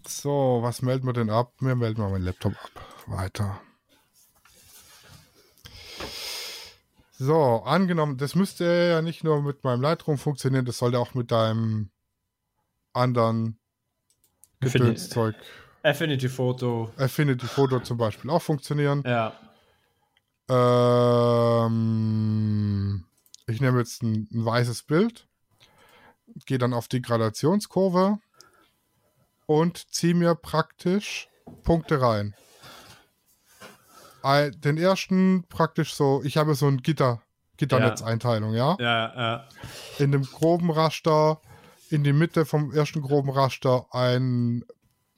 [0.08, 1.54] So, was melden wir denn ab?
[1.60, 3.04] Wir melden mal meinen Laptop ab.
[3.08, 3.62] Weiter.
[7.24, 11.30] So, angenommen, das müsste ja nicht nur mit meinem Lightroom funktionieren, das sollte auch mit
[11.30, 11.92] deinem
[12.94, 13.60] anderen
[14.60, 15.36] Gedönszeug,
[15.84, 16.92] Affinity Photo.
[16.98, 19.04] Affinity Photo zum Beispiel auch funktionieren.
[19.06, 19.34] Ja.
[21.72, 23.06] Ähm,
[23.48, 25.28] ich nehme jetzt ein, ein weißes Bild,
[26.46, 28.20] gehe dann auf die Gradationskurve
[29.46, 31.28] und ziehe mir praktisch
[31.64, 32.36] Punkte rein.
[34.24, 37.22] Ein- Den ersten praktisch so, ich habe so ein Gitter,
[37.58, 38.78] Gitternetzeinteilung, ja?
[38.80, 39.48] Ja, ja.
[40.00, 41.42] In dem groben Raster,
[41.90, 44.64] in die Mitte vom ersten groben Raster ein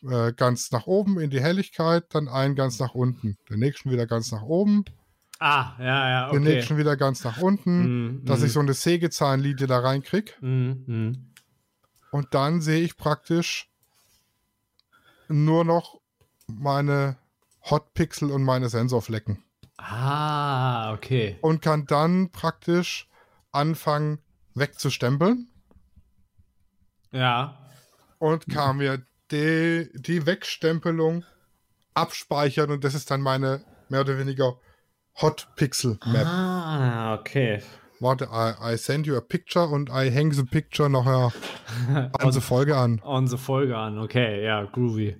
[0.09, 3.37] äh, ganz nach oben in die Helligkeit, dann ein ganz nach unten.
[3.49, 4.85] Den nächsten wieder ganz nach oben,
[5.39, 6.55] Ah, ja, ja, den okay.
[6.55, 7.81] nächsten wieder ganz nach unten,
[8.13, 8.45] Mhm, dass mhm.
[8.45, 10.31] ich so eine Sägezahnlinie da reinkriege.
[10.39, 11.31] Mhm, mhm.
[12.11, 13.69] Und dann sehe ich praktisch
[15.27, 15.99] nur noch
[16.47, 17.17] meine
[17.69, 19.43] Hotpixel und meine Sensorflecken.
[19.77, 21.37] Ah, okay.
[21.41, 23.09] Und kann dann praktisch
[23.51, 24.19] anfangen
[24.53, 25.49] wegzustempeln
[27.11, 27.57] Ja.
[28.19, 31.25] und kann mir die, die Wegstempelung
[31.93, 34.55] abspeichern und das ist dann meine mehr oder weniger
[35.21, 36.25] Hotpixel Map.
[36.25, 37.61] Ah, okay.
[37.99, 41.31] Warte, I, I send you a picture und I hang the picture nachher
[42.19, 42.99] an die Folge an.
[42.99, 45.17] Unsere Folge an, okay, ja, groovy.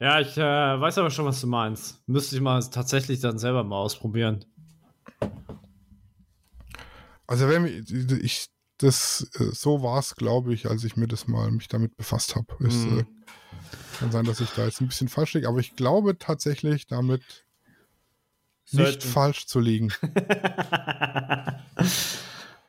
[0.00, 2.06] Ja, ich äh, weiß aber schon, was du meinst.
[2.08, 4.44] Müsste ich mal tatsächlich dann selber mal ausprobieren.
[7.26, 7.90] Also wenn ich,
[8.22, 11.96] ich das äh, so war es, glaube ich, als ich mir das mal mich damit
[11.96, 12.46] befasst habe.
[12.66, 13.00] Es Mhm.
[13.00, 13.04] äh,
[13.98, 17.22] kann sein, dass ich da jetzt ein bisschen falsch liege, aber ich glaube tatsächlich damit
[18.72, 19.92] nicht Sollten- falsch zu liegen.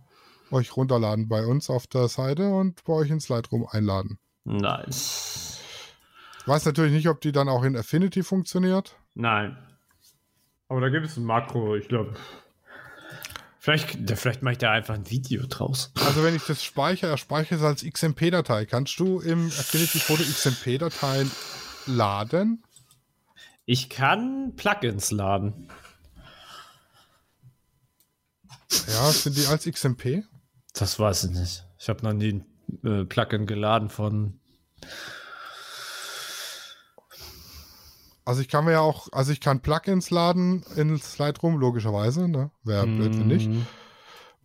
[0.52, 4.20] euch runterladen bei uns auf der Seite und bei euch ins Lightroom einladen.
[4.44, 5.60] Nice.
[6.46, 8.96] Weiß natürlich nicht, ob die dann auch in Affinity funktioniert.
[9.16, 9.58] Nein.
[10.68, 12.14] Aber da gibt es ein Makro, ich glaube.
[13.64, 15.94] Vielleicht, vielleicht mache ich da einfach ein Video draus.
[15.96, 18.66] Also wenn ich das speichere, er speichert es als XMP-Datei.
[18.66, 21.32] Kannst du im Affinity Photo XMP-Dateien
[21.86, 22.62] laden?
[23.64, 25.70] Ich kann Plugins laden.
[28.90, 30.26] Ja, sind die als XMP?
[30.74, 31.66] Das weiß ich nicht.
[31.80, 32.44] Ich habe noch nie
[32.84, 34.42] ein äh, Plugin geladen von.
[38.26, 42.52] Also ich kann mir ja auch, also ich kann Plugins laden in Lightroom, logischerweise, ne?
[42.64, 43.50] Wäre blöd, wenn nicht.
[43.50, 43.66] Mhm.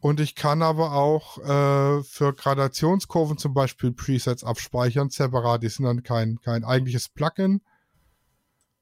[0.01, 5.63] Und ich kann aber auch äh, für Gradationskurven zum Beispiel Presets abspeichern, separat.
[5.63, 7.61] Die sind dann kein, kein eigentliches Plugin,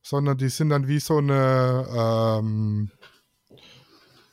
[0.02, 2.90] sondern die sind dann wie so eine, ähm,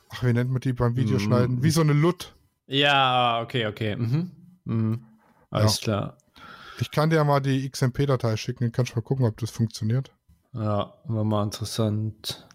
[0.10, 1.58] ach, wie nennt man die beim Videoschneiden?
[1.58, 1.64] Mm.
[1.64, 2.36] Wie so eine LUT.
[2.68, 3.96] Ja, okay, okay.
[3.96, 4.32] Mhm.
[4.66, 5.06] Mhm.
[5.50, 6.18] Alles klar.
[6.80, 9.52] Ich kann dir ja mal die XMP-Datei schicken, dann kannst du mal gucken, ob das
[9.52, 10.12] funktioniert.
[10.54, 12.48] Ja, war mal interessant.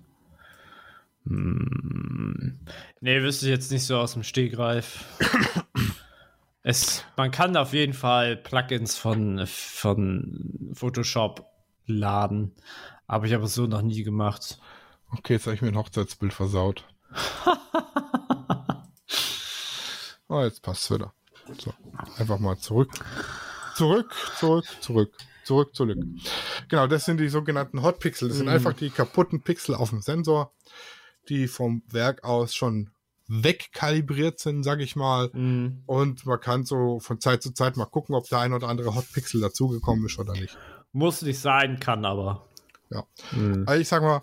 [1.26, 2.60] Hm.
[3.00, 5.04] Nee, wüsste ich jetzt nicht so aus dem Stegreif.
[6.62, 11.44] es, man kann auf jeden Fall Plugins von, von Photoshop
[11.86, 12.54] laden.
[13.08, 14.58] Habe ich aber so noch nie gemacht.
[15.10, 16.84] Okay, jetzt habe ich mir ein Hochzeitsbild versaut.
[20.28, 21.12] oh, jetzt passt es wieder.
[21.58, 21.72] So,
[22.18, 22.92] einfach mal zurück.
[23.74, 25.12] Zurück, zurück, zurück.
[25.48, 25.96] Zurück, zurück.
[26.68, 28.28] Genau, das sind die sogenannten Hotpixel.
[28.28, 28.52] Das sind Mhm.
[28.52, 30.52] einfach die kaputten Pixel auf dem Sensor,
[31.30, 32.90] die vom Werk aus schon
[33.28, 35.30] wegkalibriert sind, sag ich mal.
[35.32, 35.84] Mhm.
[35.86, 38.94] Und man kann so von Zeit zu Zeit mal gucken, ob der ein oder andere
[38.94, 40.58] Hotpixel dazugekommen ist oder nicht.
[40.92, 42.46] Muss nicht sein, kann aber.
[42.90, 43.04] Ja.
[43.32, 43.64] Mhm.
[43.66, 44.20] Also ich sag mal,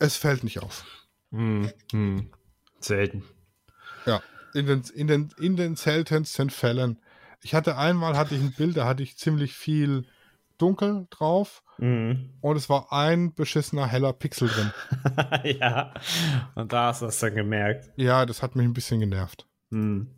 [0.00, 0.84] es fällt nicht auf.
[1.30, 1.70] Mhm.
[1.92, 2.30] Mhm.
[2.80, 3.22] Selten.
[4.04, 4.20] Ja,
[4.52, 6.98] in den, in den, in den seltensten Fällen.
[7.40, 10.06] Ich hatte einmal, hatte ich ein Bild, da hatte ich ziemlich viel
[10.60, 12.34] dunkel drauf Mhm.
[12.42, 14.70] und es war ein beschissener heller Pixel drin.
[15.60, 15.94] ja.
[16.54, 17.90] Und da hast du es dann gemerkt.
[17.96, 19.46] Ja, das hat mich ein bisschen genervt.
[19.70, 20.08] Mhm.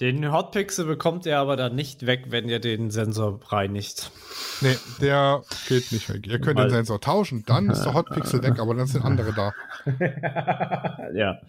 [0.00, 4.12] Den Hotpixel bekommt ihr aber dann nicht weg, wenn ihr den Sensor reinigt.
[4.60, 6.24] Nee, der geht nicht weg.
[6.26, 9.32] Ihr könnt Weil- den Sensor tauschen, dann ist der Hotpixel weg, aber dann sind andere
[9.32, 9.52] da.
[11.14, 11.40] ja.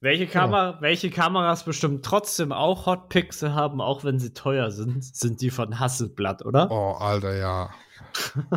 [0.00, 5.40] Welche, Kamera, welche Kameras bestimmt trotzdem auch Hotpixel haben, auch wenn sie teuer sind, sind
[5.40, 6.70] die von Hasselblatt, oder?
[6.70, 7.70] Oh, Alter, ja.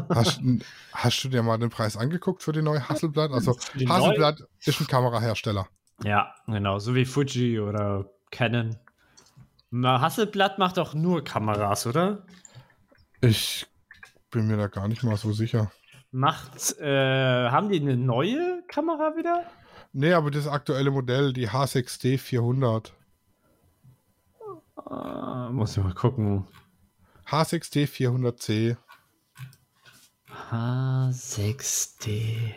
[0.09, 0.41] Hast,
[0.93, 3.31] hast du dir mal den Preis angeguckt für die neue Hasselblatt?
[3.31, 5.67] Also, Die Hasselblatt ist ein Kamerahersteller.
[6.03, 8.75] Ja, genau, so wie Fuji oder Canon.
[9.71, 12.25] Na, Hasselblatt macht doch nur Kameras, oder?
[13.21, 13.65] Ich
[14.29, 15.71] bin mir da gar nicht mal so sicher.
[16.11, 19.45] Macht, äh, haben die eine neue Kamera wieder?
[19.91, 22.93] Nee, aber das aktuelle Modell, die H6D 400.
[24.89, 26.47] Äh, muss ich mal gucken.
[27.27, 28.77] H6D 400C.
[30.51, 32.53] H6D.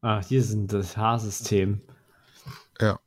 [0.00, 1.80] Ah, hier sind das H-System.
[2.80, 2.98] Ja.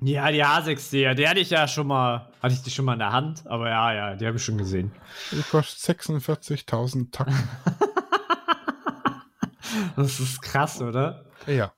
[0.00, 2.94] Ja, die H6D, ja, die hatte ich ja schon mal, hatte ich die schon mal
[2.94, 4.90] in der Hand, aber ja, ja, die habe ich schon gesehen.
[5.30, 7.34] Die kostet 46.000 Tacken.
[9.96, 11.24] Das ist krass, oder?
[11.46, 11.72] ja.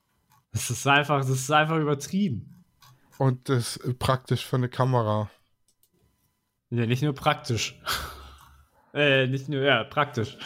[0.51, 2.63] Das ist einfach, das ist einfach übertrieben.
[3.17, 5.29] Und das ist praktisch für eine Kamera.
[6.69, 7.79] Ja, nicht nur praktisch.
[8.93, 10.37] äh, nicht nur, ja, praktisch.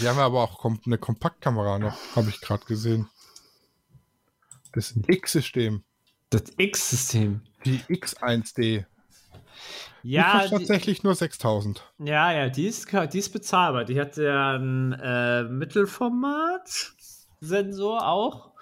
[0.00, 3.08] Die haben ja aber auch kom eine Kompaktkamera noch, habe ich gerade gesehen.
[4.72, 5.84] Das X-System.
[6.30, 7.42] Das X-System.
[7.64, 8.84] Die X1D.
[10.06, 11.80] Die Ja, die, tatsächlich nur 6.000.
[11.98, 13.84] ja, ja, die ist, die ist bezahlbar.
[13.84, 18.52] Die hat ja ein äh, Mittelformat-Sensor auch.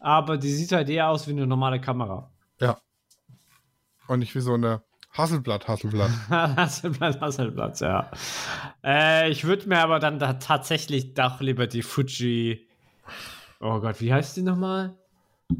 [0.00, 2.30] Aber die sieht halt eher aus wie eine normale Kamera.
[2.60, 2.78] Ja.
[4.08, 4.80] Und nicht wie so eine
[5.12, 6.10] Hasselblatt, Hasselblatt.
[6.30, 8.10] Hasselblatt, Hasselblatt, ja.
[8.82, 12.66] Äh, ich würde mir aber dann da tatsächlich doch lieber die Fuji.
[13.60, 14.96] Oh Gott, wie heißt die nochmal?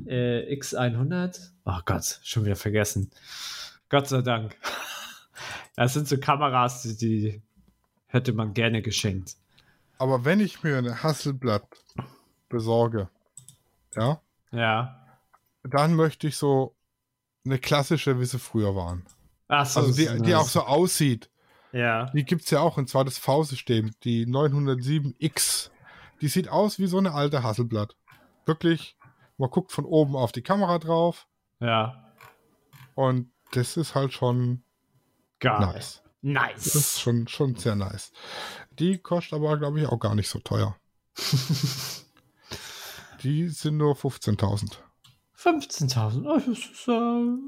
[0.06, 1.50] Äh, X100?
[1.66, 3.10] Oh Gott, schon wieder vergessen.
[3.90, 4.56] Gott sei Dank.
[5.80, 7.42] Das sind so Kameras, die, die
[8.06, 9.36] hätte man gerne geschenkt.
[9.96, 11.66] Aber wenn ich mir eine Hasselblatt
[12.50, 13.08] besorge,
[13.94, 14.20] ja,
[14.50, 15.06] Ja.
[15.62, 16.74] dann möchte ich so
[17.46, 19.06] eine klassische, wie sie früher waren.
[19.48, 20.34] Ach so, Also die, ist die nice.
[20.34, 21.30] auch so aussieht.
[21.72, 22.10] Ja.
[22.10, 25.70] Die gibt es ja auch, und zwar das V-System, die 907X.
[26.20, 27.96] Die sieht aus wie so eine alte Hasselblatt.
[28.44, 28.98] Wirklich,
[29.38, 31.26] man guckt von oben auf die Kamera drauf
[31.58, 32.12] Ja.
[32.94, 34.62] und das ist halt schon
[35.40, 35.60] Geil.
[35.60, 36.02] nice.
[36.22, 36.64] Nice.
[36.64, 38.12] Das ist schon, schon sehr nice.
[38.78, 40.76] Die kostet aber, glaube ich, auch gar nicht so teuer.
[43.22, 44.76] die sind nur 15.000.
[45.36, 46.26] 15.000.
[46.26, 47.38] Oh, das, ist, äh,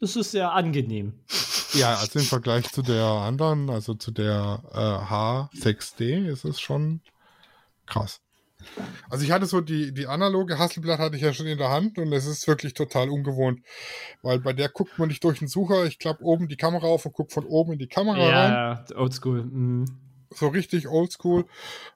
[0.00, 1.20] das ist sehr angenehm.
[1.74, 7.02] Ja, also im Vergleich zu der anderen, also zu der äh, H6D, ist es schon
[7.86, 8.20] krass.
[9.10, 11.98] Also ich hatte so die, die analoge Hasselblatt hatte ich ja schon in der Hand
[11.98, 13.60] und es ist wirklich total ungewohnt,
[14.22, 17.06] weil bei der guckt man nicht durch den Sucher, ich klappe oben die Kamera auf
[17.06, 19.44] und guckt von oben in die Kamera rein, Ja, ja, oldschool.
[19.44, 19.84] Mhm.
[20.34, 21.44] so richtig oldschool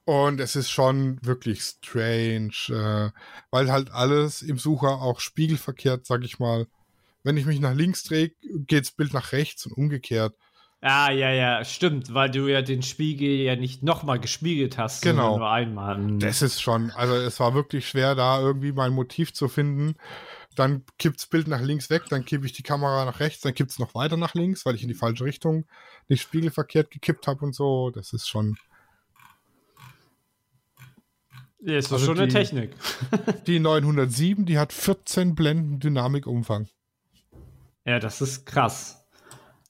[0.05, 3.09] und es ist schon wirklich strange, äh,
[3.51, 6.67] weil halt alles im Sucher auch spiegelverkehrt, sag ich mal.
[7.23, 8.31] Wenn ich mich nach links drehe,
[8.67, 10.33] geht das Bild nach rechts und umgekehrt.
[10.81, 15.21] Ah, ja, ja, stimmt, weil du ja den Spiegel ja nicht nochmal gespiegelt hast, Genau.
[15.31, 15.97] sondern nur einmal.
[15.97, 16.19] Mhm.
[16.19, 19.95] Das ist schon, also es war wirklich schwer, da irgendwie mein Motiv zu finden.
[20.55, 23.53] Dann kippt das Bild nach links weg, dann kippe ich die Kamera nach rechts, dann
[23.55, 25.65] kippt es noch weiter nach links, weil ich in die falsche Richtung
[26.09, 27.89] nicht spiegelverkehrt gekippt habe und so.
[27.91, 28.57] Das ist schon.
[31.59, 32.71] Ja, ist also schon eine die- Technik.
[33.47, 36.67] Die 907, die hat 14 Blenden Dynamikumfang.
[37.83, 39.03] Ja, das ist krass.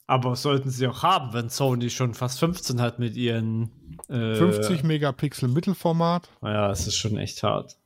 [0.08, 3.98] Aber sollten sie auch haben, wenn Sony schon fast 15 hat mit ihren.
[4.08, 6.30] Äh, 50 Megapixel Mittelformat.
[6.40, 7.76] Ja, es ist schon echt hart.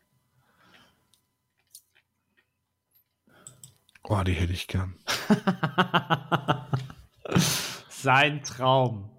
[4.05, 4.95] Oh, die hätte ich gern.
[7.89, 9.11] Sein Traum.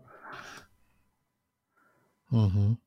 [2.29, 2.77] Mhm.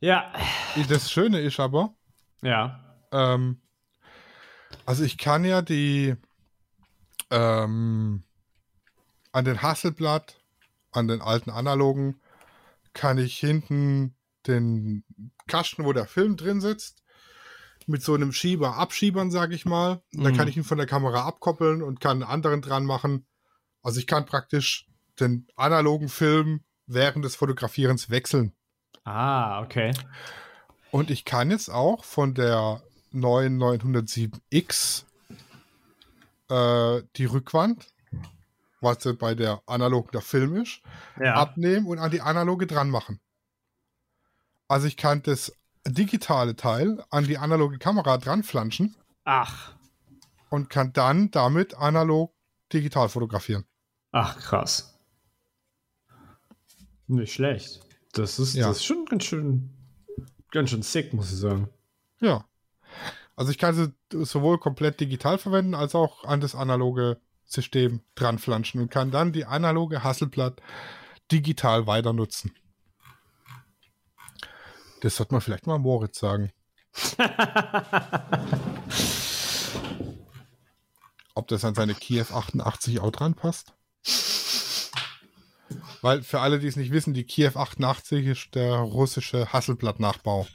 [0.00, 0.32] Ja.
[0.88, 1.92] Das Schöne ist aber,
[2.42, 2.98] Ja.
[3.10, 3.60] ähm,
[4.86, 6.14] also ich kann ja die
[7.34, 8.22] ähm,
[9.32, 10.40] an den Hasselblatt,
[10.92, 12.20] an den alten analogen,
[12.92, 14.14] kann ich hinten
[14.46, 15.02] den
[15.48, 17.02] Kasten, wo der Film drin sitzt,
[17.86, 20.00] mit so einem Schieber abschiebern, sage ich mal.
[20.12, 20.36] Da Mhm.
[20.36, 23.26] kann ich ihn von der Kamera abkoppeln und kann einen anderen dran machen.
[23.82, 24.86] Also ich kann praktisch
[25.18, 28.52] den analogen Film während des Fotografierens wechseln.
[29.04, 29.92] Ah, okay.
[30.90, 35.04] Und ich kann jetzt auch von der neuen 907X
[36.50, 37.94] äh, die Rückwand,
[38.80, 40.80] was bei der analogen der Film ist,
[41.20, 41.34] Ja.
[41.34, 43.20] abnehmen und an die analoge dran machen.
[44.68, 49.74] Also ich kann das digitale Teil an die analoge Kamera dran flanschen Ach.
[50.50, 52.34] und kann dann damit analog
[52.72, 53.64] digital fotografieren.
[54.12, 54.98] Ach, krass.
[57.06, 57.80] Nicht schlecht.
[58.12, 58.68] Das ist, Ja.
[58.68, 59.70] das ist schon ganz schön,
[60.50, 61.68] ganz schön sick, muss ich sagen.
[62.20, 62.46] Ja.
[63.36, 63.92] Also ich kann sie
[64.24, 69.32] sowohl komplett digital verwenden, als auch an das analoge System dran flanschen und kann dann
[69.32, 70.62] die analoge Hasselblatt
[71.30, 72.52] digital weiter nutzen.
[75.00, 76.50] Das sollte man vielleicht mal Moritz sagen.
[81.34, 83.74] Ob das an seine Kiew 88 auch dran passt?
[86.00, 90.46] Weil für alle, die es nicht wissen, die Kiew 88 ist der russische Hasselblatt-Nachbau.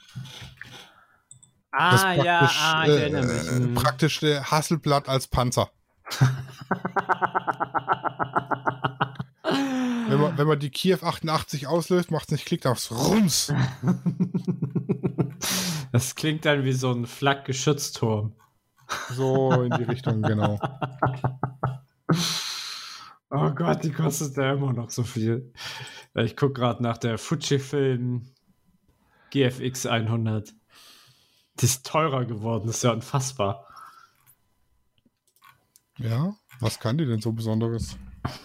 [1.72, 3.48] Ah, ja, ah, ich äh, erinnere mich.
[3.48, 3.74] äh, Hm.
[3.76, 5.70] praktisch der Hasselblatt als Panzer.
[9.44, 13.54] Wenn man, wenn man die Kiew 88 auslöst, macht es nicht Klick, macht's Rums.
[15.92, 18.34] Das klingt dann wie so ein Flak-Geschützturm.
[19.12, 20.60] So in die Richtung, genau.
[23.32, 25.54] Oh Gott, die kostet ja immer noch so viel.
[26.16, 28.26] Ich gucke gerade nach der Fujifilm
[29.30, 30.52] GFX 100.
[31.62, 33.66] Ist teurer geworden, das ist ja unfassbar.
[35.98, 37.98] Ja, was kann die denn so Besonderes?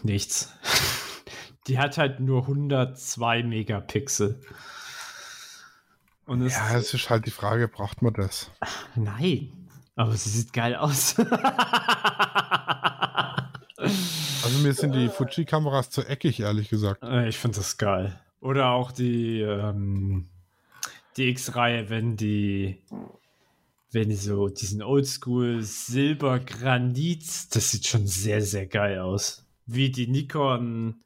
[0.02, 0.52] Nichts.
[1.66, 4.40] Die hat halt nur 102 Megapixel.
[6.26, 8.50] Und es, Ja, es ist halt die Frage, braucht man das?
[8.96, 11.14] nein, aber sie sieht geil aus.
[13.76, 17.02] Also mir sind die Fuji-Kameras zu eckig, ehrlich gesagt.
[17.02, 18.18] Äh, ich finde das geil.
[18.40, 20.28] Oder auch die, ähm,
[21.16, 22.82] die X-Reihe, wenn die,
[23.92, 29.46] wenn die so diesen Oldschool Silbergranit, das sieht schon sehr, sehr geil aus.
[29.66, 30.96] Wie die Nikon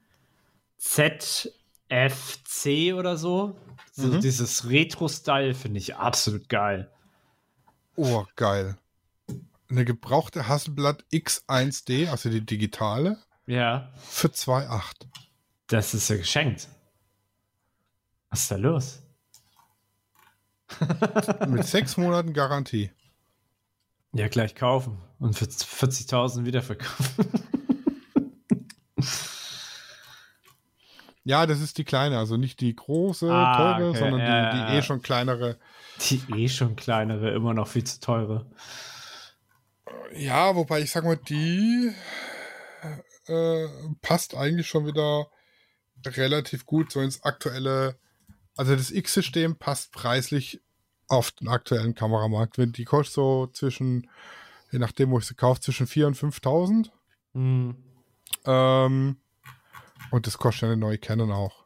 [0.79, 3.57] ZFC oder so.
[3.93, 4.21] So Mhm.
[4.21, 6.91] dieses Retro-Style finde ich absolut geil.
[7.97, 8.79] Oh, geil.
[9.71, 15.07] Eine gebrauchte Hasselblatt X1D, also die digitale, Ja, für 2,8.
[15.67, 16.69] das ist ja geschenkt.
[18.31, 19.03] Was ist da los?
[21.49, 22.91] Mit sechs Monaten Garantie.
[24.12, 27.27] Ja, gleich kaufen und für 40.000 wiederverkaufen.
[31.29, 34.57] Ja, das ist die kleine, also nicht die große, Ah, teure, okay, sondern ja, die,
[34.57, 35.59] die ja, eh schon kleinere.
[36.09, 38.47] Die eh schon kleinere, immer noch viel zu teure.
[40.14, 41.93] Ja, wobei ich sag mal, die
[43.27, 43.66] äh,
[44.01, 45.27] passt eigentlich schon wieder
[46.07, 47.99] relativ gut so ins aktuelle.
[48.59, 50.61] Also das X-System passt preislich
[51.07, 52.59] auf den aktuellen Kameramarkt.
[52.59, 54.11] Wenn die kostet so zwischen,
[54.73, 56.91] je nachdem, wo ich sie kaufe, zwischen 4.000 und 5.000.
[57.35, 57.77] Hm.
[58.45, 59.17] Ähm,
[60.11, 61.65] und das kostet ja eine neue Canon auch.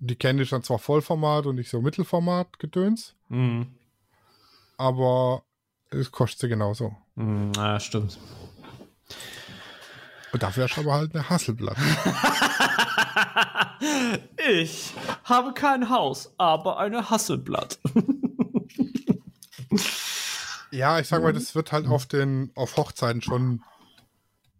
[0.00, 3.74] Die Canon ist dann zwar Vollformat und nicht so Mittelformat gedöns, Hm.
[4.76, 5.44] aber
[5.90, 6.94] es kostet sie genauso.
[7.16, 8.18] Hm, ja, stimmt.
[10.32, 11.78] Und dafür ist aber halt eine Hasselblatt.
[14.50, 17.78] Ich habe kein Haus, aber eine Hasselblatt.
[20.70, 23.62] Ja, ich sag mal, das wird halt auf den auf Hochzeiten schon.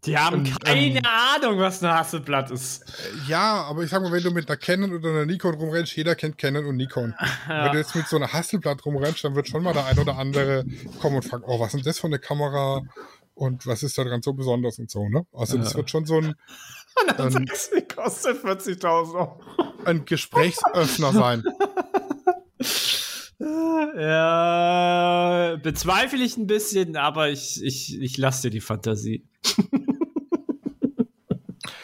[0.05, 2.85] Die haben Und, keine ähm, Ahnung, was eine Hasselblatt ist.
[3.27, 6.15] Ja, aber ich sag mal, wenn du mit einer Canon oder einer Nikon rumrennst, jeder
[6.15, 7.13] kennt Canon und Nikon.
[7.47, 10.17] Wenn du jetzt mit so einer Hasselblatt rumrennst, dann wird schon mal der ein oder
[10.17, 10.65] andere
[10.99, 12.81] kommen und fragen, oh, was ist denn das für eine Kamera?
[13.35, 15.25] Und was ist da dran so besonders und so, ne?
[15.33, 15.77] Also das Ja.
[15.77, 16.35] wird schon so ein,
[17.07, 19.39] Und dann Ähm, sagst du, die kostet 40.000 Euro.
[19.85, 21.43] ein Gesprächsöffner sein.
[24.01, 29.27] Ja, bezweifle ich ein bisschen, aber ich, ich, ich lasse dir die Fantasie.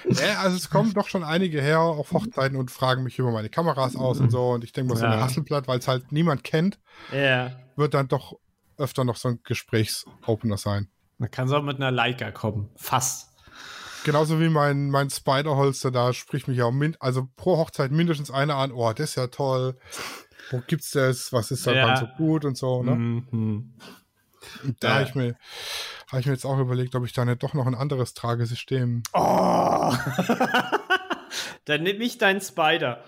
[0.07, 3.49] Ja, also es kommen doch schon einige her auf Hochzeiten und fragen mich über meine
[3.49, 4.51] Kameras aus und so.
[4.51, 5.21] Und ich denke mal, so eine Ja.
[5.21, 6.79] Hasselblatt, weil es halt niemand kennt,
[7.11, 7.51] Ja.
[7.75, 8.37] wird dann doch
[8.77, 10.87] öfter noch so ein Gesprächsopener sein.
[11.17, 12.69] Man kann es auch mit einer Leica kommen.
[12.77, 13.29] Fast.
[14.05, 18.55] Genauso wie mein, mein Spider-Holster, da spricht mich ja um, also pro Hochzeit mindestens einer
[18.55, 19.79] an, oh, das ist ja toll.
[20.51, 21.33] Wo gibt's das?
[21.33, 21.95] Was ist daran Ja.
[21.97, 22.95] so gut und so, ne?
[22.95, 23.73] Mhm.
[24.63, 24.93] Und da Ja.
[24.93, 25.35] habe ich mir,
[26.11, 29.01] habe ich mir jetzt auch überlegt, ob ich da nicht doch noch ein anderes Tragesystem.
[29.13, 29.91] Oh.
[31.65, 33.03] Dann nimm ich deinen Spider.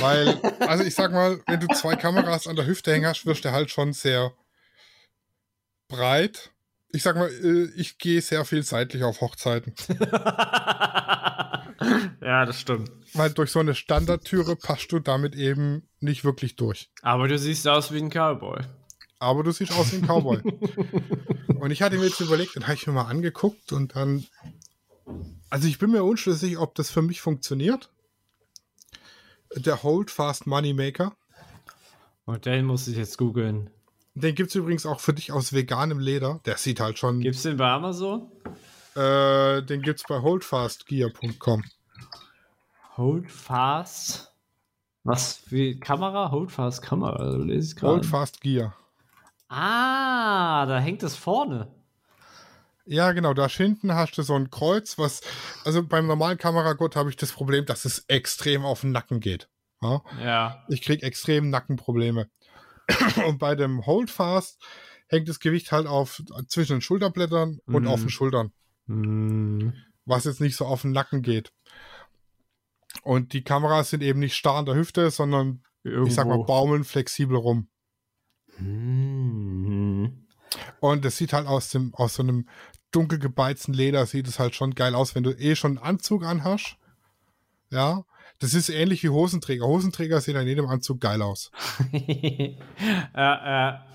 [0.00, 3.44] Weil, also ich sag mal, wenn du zwei Kameras an der Hüfte hängen hast, wirst
[3.44, 4.32] du halt schon sehr
[5.88, 6.53] breit.
[6.94, 9.74] Ich sag mal, äh, ich gehe sehr viel seitlich auf Hochzeiten.
[12.20, 12.92] ja, das stimmt.
[13.14, 16.92] Weil durch so eine Standardtüre passt du damit eben nicht wirklich durch.
[17.02, 18.60] Aber du siehst aus wie ein Cowboy.
[19.18, 20.40] Aber du siehst aus wie ein Cowboy.
[21.60, 24.24] und ich hatte mir jetzt überlegt, dann habe ich mir mal angeguckt und dann.
[25.50, 27.90] Also ich bin mir unschlüssig, ob das für mich funktioniert.
[29.56, 31.16] Der Hold Fast Moneymaker.
[32.24, 33.70] Und den muss ich jetzt googeln.
[34.14, 36.40] Den gibt es übrigens auch für dich aus veganem Leder.
[36.44, 37.20] Der sieht halt schon.
[37.20, 38.30] Gibt's den bei Amazon?
[38.94, 41.64] Äh, den gibt es bei holdfastgear.com.
[42.96, 44.32] Hold fast.
[45.02, 45.42] Was?
[45.50, 46.30] Wie Kamera?
[46.30, 47.16] Hold fast Kamera.
[47.16, 47.94] Also lese ich gerade.
[47.94, 48.74] Holdfast Gear.
[49.48, 51.68] Ah, da hängt es vorne.
[52.86, 55.22] Ja, genau, da hinten hast du so ein Kreuz, was,
[55.64, 59.48] also beim normalen Kameragurt habe ich das Problem, dass es extrem auf den Nacken geht.
[59.80, 60.02] Ja?
[60.22, 60.64] Ja.
[60.68, 62.28] Ich kriege extrem Nackenprobleme.
[63.26, 64.62] Und bei dem Holdfast
[65.08, 67.88] hängt das Gewicht halt auf zwischen den Schulterblättern und Mhm.
[67.88, 68.52] auf den Schultern,
[68.86, 69.72] Hm.
[70.04, 71.52] was jetzt nicht so auf den Nacken geht.
[73.02, 76.06] Und die Kameras sind eben nicht starr an der Hüfte, sondern Irgendwo.
[76.08, 77.68] ich sag mal baumeln flexibel rum.
[78.56, 80.26] Hm.
[80.80, 82.48] Und das sieht halt aus dem, aus so einem
[82.90, 86.24] dunkel gebeizten Leder, sieht es halt schon geil aus, wenn du eh schon einen Anzug
[86.24, 86.76] anhast.
[87.70, 88.04] Ja.
[88.38, 89.66] Das ist ähnlich wie Hosenträger.
[89.66, 91.50] Hosenträger sehen in jedem Anzug geil aus.
[91.92, 92.56] ja,
[93.14, 93.86] ja.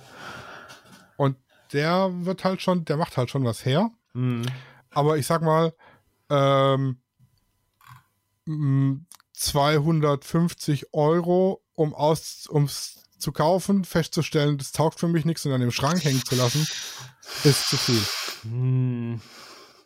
[1.18, 1.38] Und
[1.74, 3.92] der wird halt schon, der macht halt schon was her.
[4.14, 4.44] Hm.
[4.92, 5.74] Aber ich sag mal,
[6.30, 6.98] ähm,
[8.48, 15.52] m, 250 Euro, um aus, ums zu kaufen, festzustellen, das taugt für mich nichts und
[15.52, 16.66] dann im Schrank hängen zu lassen,
[17.44, 18.02] ist zu viel.
[18.44, 19.22] Hm.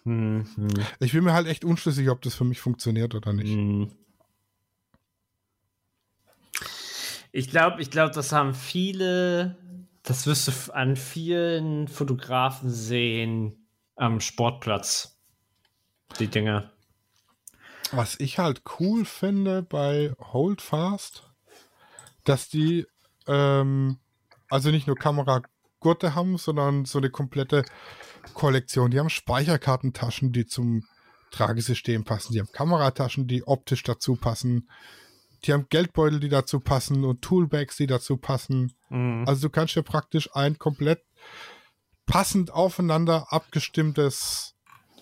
[0.03, 0.47] Hm.
[0.55, 0.69] Hm.
[0.99, 3.53] Ich bin mir halt echt unschlüssig, ob das für mich funktioniert oder nicht.
[3.53, 3.91] Hm.
[7.33, 9.57] Ich glaube, ich glaube, das haben viele,
[10.03, 15.19] das wirst du an vielen Fotografen sehen am Sportplatz.
[16.19, 16.71] Die Dinger.
[17.91, 21.23] Was ich halt cool finde bei Holdfast,
[22.23, 22.85] dass die
[23.25, 23.97] ähm,
[24.49, 27.65] also nicht nur Kameragurte haben, sondern so eine komplette
[28.35, 28.91] Kollektion.
[28.91, 30.85] Die haben Speicherkartentaschen, die zum
[31.31, 32.33] Tragesystem passen.
[32.33, 34.69] Die haben Kamerataschen, die optisch dazu passen.
[35.45, 38.73] Die haben Geldbeutel, die dazu passen und Toolbags, die dazu passen.
[38.89, 39.25] Mhm.
[39.27, 41.03] Also du kannst dir praktisch ein komplett
[42.05, 44.55] passend aufeinander abgestimmtes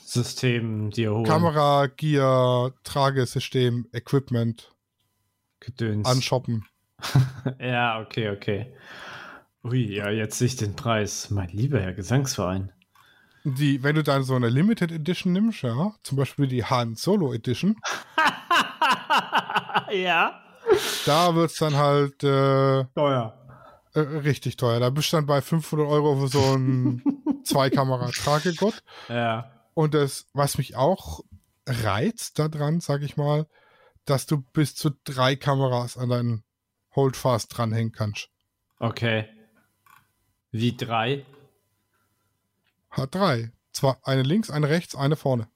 [0.03, 1.25] System dir holen.
[1.25, 4.73] Kamera, Gear, Tragesystem, Equipment
[5.59, 6.07] Gedöns.
[6.07, 6.65] anshoppen.
[7.59, 8.75] Ja, okay, okay.
[9.63, 11.31] Ui, ja, jetzt sehe ich den Preis.
[11.31, 12.71] Mein lieber Herr Gesangsverein.
[13.43, 17.33] Die, wenn du dann so eine Limited Edition nimmst, ja, zum Beispiel die Han Solo
[17.33, 17.75] Edition,
[19.91, 20.41] ja.
[21.05, 23.37] da wird es dann halt äh, Teuer.
[23.93, 24.79] äh, richtig teuer.
[24.79, 27.03] Da bist du dann bei 500 Euro für so ein
[27.43, 28.83] Zwei-Kamera-Tragegurt.
[29.09, 29.51] Ja.
[29.73, 31.21] Und das, was mich auch
[31.67, 33.47] reizt daran, sag ich mal,
[34.05, 36.43] dass du bis zu drei Kameras an deinen
[36.95, 38.29] Holdfast dranhängen kannst.
[38.79, 39.27] Okay.
[40.51, 41.25] Wie drei?
[42.89, 43.51] Hat drei.
[43.71, 45.47] Zwar eine links, eine rechts, eine vorne.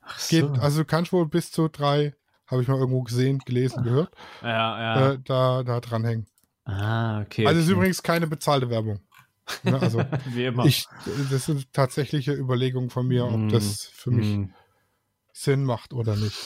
[0.00, 0.52] Ach Geht, so.
[0.54, 2.14] also du kannst wohl bis zu drei,
[2.50, 4.12] habe ich mal irgendwo gesehen, gelesen, gehört,
[4.42, 4.48] ja,
[4.80, 5.12] ja.
[5.12, 6.26] äh, da, da dranhängen.
[6.64, 7.46] ah, okay.
[7.46, 7.78] Also es ist okay.
[7.78, 9.00] übrigens keine bezahlte Werbung.
[9.62, 10.64] Ne, also Wie immer.
[10.66, 10.86] ich,
[11.30, 14.54] das sind tatsächliche Überlegungen von mir, ob Mm, das für mich Hm.
[15.32, 16.36] Sinn macht oder nicht.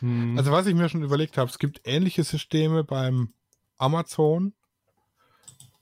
[0.00, 0.36] Hm.
[0.38, 3.34] Also was ich mir schon überlegt habe, es gibt ähnliche Systeme beim
[3.78, 4.54] Amazon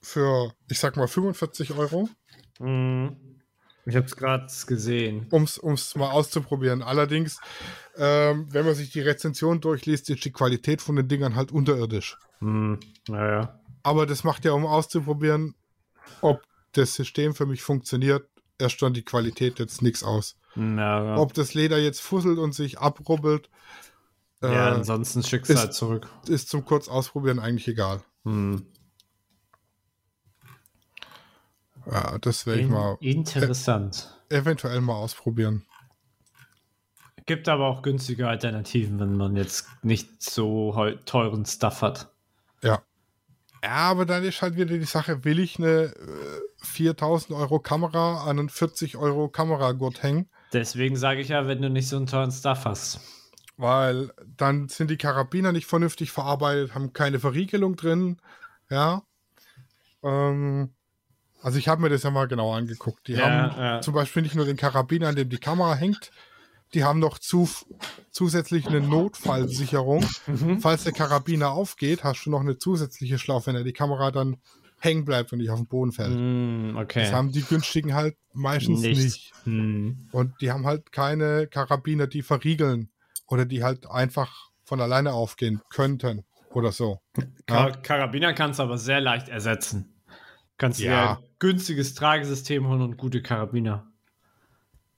[0.03, 2.09] für, ich sag mal, 45 Euro,
[2.59, 3.16] Hm.
[3.86, 5.27] Ich habe es gerade gesehen.
[5.31, 6.82] um es mal auszuprobieren.
[6.82, 7.40] Allerdings,
[7.97, 12.19] ähm, wenn man sich die Rezension durchliest, ist die Qualität von den Dingern halt unterirdisch.
[12.40, 12.78] Hm.
[13.09, 13.59] Naja.
[13.82, 15.55] Aber das macht ja, um auszuprobieren,
[16.20, 16.43] ob
[16.73, 18.28] das System für mich funktioniert,
[18.59, 20.36] erst schon die Qualität jetzt nichts aus.
[20.55, 23.48] Ja, Ob das Leder jetzt fusselt und sich abrubbelt,
[24.43, 26.09] äh, ja, ansonsten schickst du ist- halt zurück.
[26.28, 28.02] ist zum kurz ausprobieren eigentlich egal.
[28.24, 28.66] Hm.
[31.91, 34.15] Ja, das werde ich mal interessant.
[34.29, 35.65] eventuell mal ausprobieren.
[37.27, 40.73] Gibt aber auch günstige Alternativen, wenn man jetzt nicht so
[41.05, 42.12] teuren Stuff hat.
[42.62, 42.83] Ja.
[43.62, 48.25] Ja, aber dann ist halt wieder die Sache, will ich eine, äh, 4000 Euro Kamera
[48.25, 50.31] an einen 40 Euro Kameragurt hängen.
[50.53, 53.01] Deswegen sage ich ja, wenn du nicht so einen tollen Stuff hast.
[53.57, 58.17] Weil dann sind die Karabiner nicht vernünftig verarbeitet, haben keine Verriegelung drin.
[58.71, 59.03] Ja.
[60.03, 60.73] Ähm,
[61.43, 63.09] also ich habe mir das ja mal genau angeguckt.
[63.09, 63.81] Die Ja, haben ja.
[63.81, 66.11] zum Beispiel nicht nur den Karabiner, an dem die Kamera hängt,
[66.75, 67.49] die haben noch zu,
[68.11, 70.05] zusätzlich eine Notfallsicherung.
[70.27, 70.61] Mhm.
[70.61, 74.37] Falls der Karabiner aufgeht, hast du noch eine zusätzliche Schlaufe, wenn die Kamera dann
[74.79, 76.19] hängen bleibt und nicht auf den Boden fällt.
[76.19, 77.03] Mm, okay.
[77.03, 79.03] Das haben die günstigen halt meistens Nicht.
[79.03, 79.33] nicht.
[79.45, 80.09] Hm.
[80.11, 82.91] Und die haben halt keine Karabiner, die verriegeln
[83.27, 87.01] oder die halt einfach von alleine aufgehen könnten oder so.
[87.47, 90.00] Kar Karabiner kannst du aber sehr leicht ersetzen.
[90.61, 91.15] Kannst Ja.
[91.15, 93.87] dir ein günstiges Tragesystem holen und gute Karabiner.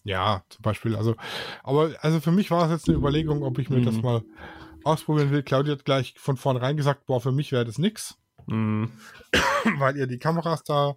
[0.02, 0.96] Ja, zum Beispiel.
[0.96, 1.14] Also,
[1.62, 3.84] aber also für mich war es jetzt eine Überlegung, ob ich mir Mhm.
[3.84, 4.22] das mal
[4.82, 5.44] ausprobieren will.
[5.44, 8.86] Claudia hat gleich von vornherein gesagt, boah, für mich wäre das nix, Mm.
[9.78, 10.96] weil ihr die Kameras da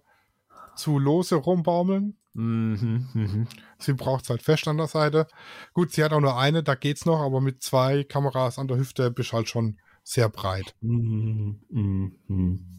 [0.74, 2.16] zu lose rumbaumeln.
[2.34, 3.06] Mhm.
[3.14, 3.46] Mhm.
[3.78, 5.28] Sie braucht es halt fest an der Seite.
[5.74, 8.78] Gut, sie hat auch nur eine, da geht's noch, aber mit zwei Kameras an der
[8.78, 10.74] Hüfte bist halt schon sehr breit.
[10.80, 12.75] Mhm.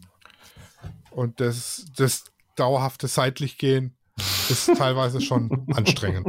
[1.10, 2.24] Und das, das
[2.56, 3.96] dauerhafte seitlich gehen
[4.48, 6.26] ist teilweise schon anstrengend.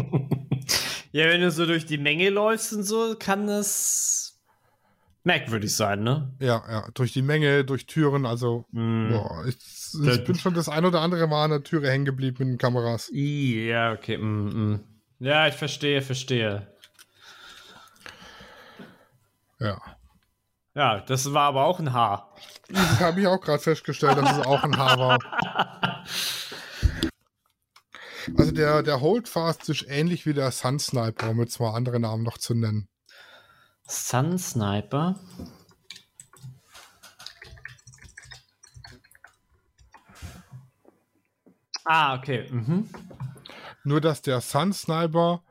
[1.11, 4.39] Ja, wenn du so durch die Menge läufst und so, kann das
[5.23, 6.33] merkwürdig sein, ne?
[6.39, 9.09] Ja, ja, durch die Menge, durch Türen, also Mm.
[9.09, 9.57] boah, ich,
[10.05, 12.57] ich bin schon das ein oder andere Mal an der Türe hängen geblieben mit den
[12.57, 13.09] Kameras.
[13.11, 14.17] I, ja, okay.
[14.17, 14.79] Mm, mm.
[15.19, 16.67] Ja, ich verstehe, verstehe.
[19.59, 19.81] Ja.
[20.79, 22.33] Ja, das war aber auch ein Haar.
[22.69, 26.05] Das habe ich auch gerade festgestellt, dass es auch ein Haar war.
[28.37, 32.23] Also der, der Holdfast ist ähnlich wie der Sun Sniper, um jetzt mal andere Namen
[32.23, 32.87] noch zu nennen.
[33.89, 35.19] Sun Sniper.
[41.83, 42.47] Ah, okay.
[42.49, 42.89] Mhm.
[43.83, 45.43] Nur dass der Sun Sniper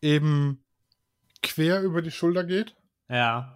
[0.00, 0.64] eben
[1.42, 2.74] quer über die Schulter geht.
[3.10, 3.55] Ja.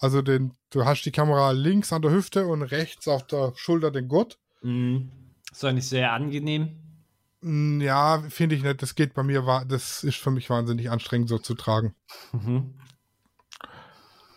[0.00, 3.90] Also den, du hast die Kamera links an der Hüfte und rechts auf der Schulter
[3.90, 4.38] den Gurt.
[4.62, 5.10] Mhm.
[5.52, 6.76] Ist doch nicht sehr angenehm.
[7.42, 8.80] Mm, Ja, finde ich nicht.
[8.82, 11.94] Das geht bei mir, das ist für mich wahnsinnig anstrengend so zu tragen.
[12.32, 12.74] Mhm.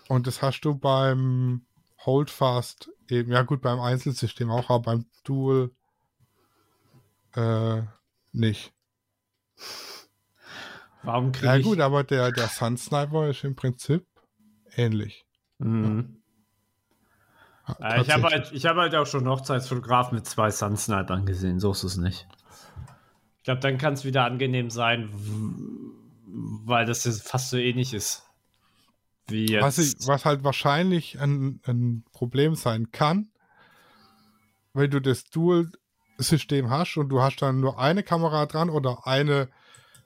[0.10, 1.66] Und das hast du beim
[2.06, 5.72] Holdfast eben, ja gut, beim Einzelsystem auch, aber beim Dual
[7.36, 7.84] äh,
[8.34, 8.74] nicht.
[11.04, 11.64] Warum kriege Ja ich...
[11.64, 14.06] gut, aber der, der Sun Sniper ist im Prinzip
[14.76, 15.26] ähnlich.
[15.64, 16.18] Mhm.
[17.68, 21.26] Ja, Ja, ich habe halt, ich hab halt auch schon Hochzeitsfotografen mit zwei Sun Snipern
[21.26, 22.28] gesehen, so ist es nicht.
[23.38, 25.10] Ich glaube, dann kann es wieder angenehm sein,
[26.66, 28.24] weil das jetzt fast so ähnlich ist.
[29.28, 29.62] Wie jetzt.
[29.62, 33.30] was, ich, was halt wahrscheinlich ein, ein Problem sein kann,
[34.74, 39.50] wenn du das Dual-System hast und du hast dann nur eine Kamera dran oder eine,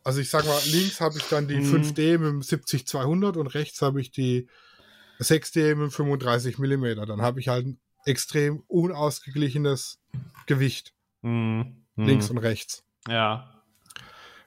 [0.04, 1.76] also ich sag mal, links habe ich dann die Mhm.
[1.76, 4.48] 5D mit dem 70-200 und rechts habe ich die
[5.20, 7.06] 6D mit dem 35 mm.
[7.06, 10.00] Dann habe ich halt ein extrem unausgeglichenes
[10.46, 11.84] Gewicht, Mhm.
[11.96, 12.06] Mhm.
[12.06, 12.84] links und rechts.
[13.08, 13.54] Ja.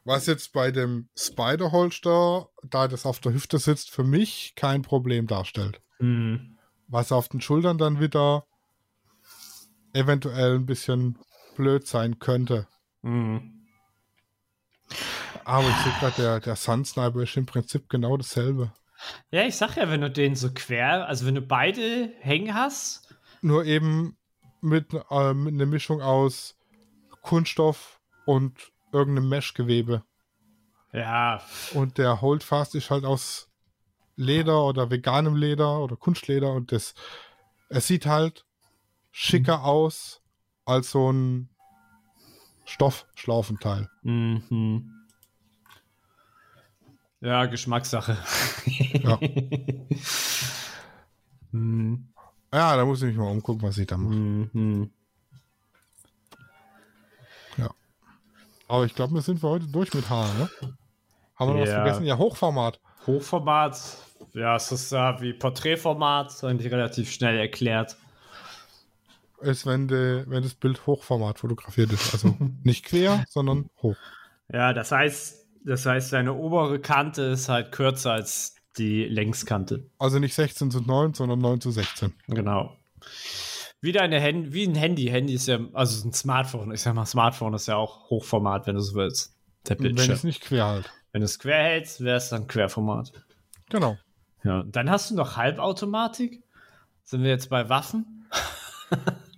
[0.05, 5.27] Was jetzt bei dem Spider-Holster, da das auf der Hüfte sitzt, für mich kein Problem
[5.27, 5.81] darstellt.
[5.99, 6.57] Mhm.
[6.89, 8.47] was auf den Schultern dann wieder
[9.93, 11.19] eventuell ein bisschen
[11.57, 12.67] blöd sein könnte.
[13.03, 13.67] Mhm.
[15.45, 18.73] Aber ich sehe gerade, der, der Sun Sniper ist im Prinzip genau dasselbe.
[19.31, 23.15] Ja, ich sag ja, wenn du den so quer, also wenn du beide hängen hast,
[23.43, 24.17] Nur eben
[24.61, 26.59] mit, äh, mit einer Mischung aus
[27.23, 30.05] Kunststoff und irgendeinem Meshgewebe.
[30.93, 31.41] ja,
[31.73, 33.49] Und der Holdfast ist halt aus
[34.17, 36.95] Leder oder veganem Leder oder Kunstleder und das
[37.71, 38.45] es sieht halt
[39.13, 40.23] schicker aus
[40.65, 41.49] als so ein
[42.65, 43.89] Stoffschlaufenteil.
[44.03, 45.00] Mhm.
[47.21, 48.17] Ja, Geschmackssache.
[48.93, 49.19] Ja.
[51.53, 52.09] Mhm.
[52.53, 54.15] Ja, da muss ich mich mal umgucken, was ich da mache.
[54.15, 54.91] Mhm.
[58.71, 60.49] Aber ich glaube, wir sind für heute durch mit Haaren, ne?
[61.35, 61.83] Haben wir noch was Ja.
[61.83, 62.05] vergessen?
[62.05, 62.79] Ja, Hochformat.
[63.05, 63.81] Hochformat,
[64.33, 67.97] ja, es ist ja wie Porträtformat, eigentlich relativ schnell erklärt.
[69.41, 72.13] Ist, wenn, de, wenn das Bild Hochformat fotografiert ist.
[72.13, 73.97] Also nicht quer, sondern hoch.
[74.53, 79.91] Ja, das heißt, das heißt, deine obere Kante ist halt kürzer als die Längskante.
[79.99, 82.15] Also nicht 16 zu 9, sondern 9 zu 16.
[82.29, 82.77] Genau.
[83.81, 85.07] Wie deine Handy, wie ein Handy.
[85.07, 86.73] Handy ist ja, also ein Smartphone.
[86.73, 89.35] Ich sag mal, Smartphone ist ja auch Hochformat, wenn du so willst.
[89.69, 90.15] Der Wenn Bildschirm.
[90.15, 90.91] es nicht quer halt.
[91.13, 93.13] Wenn du es quer hältst, wäre es dann Querformat.
[93.69, 93.97] Genau.
[94.45, 96.43] Ja, dann hast du noch Halbautomatik.
[97.05, 98.27] Sind wir jetzt bei Waffen?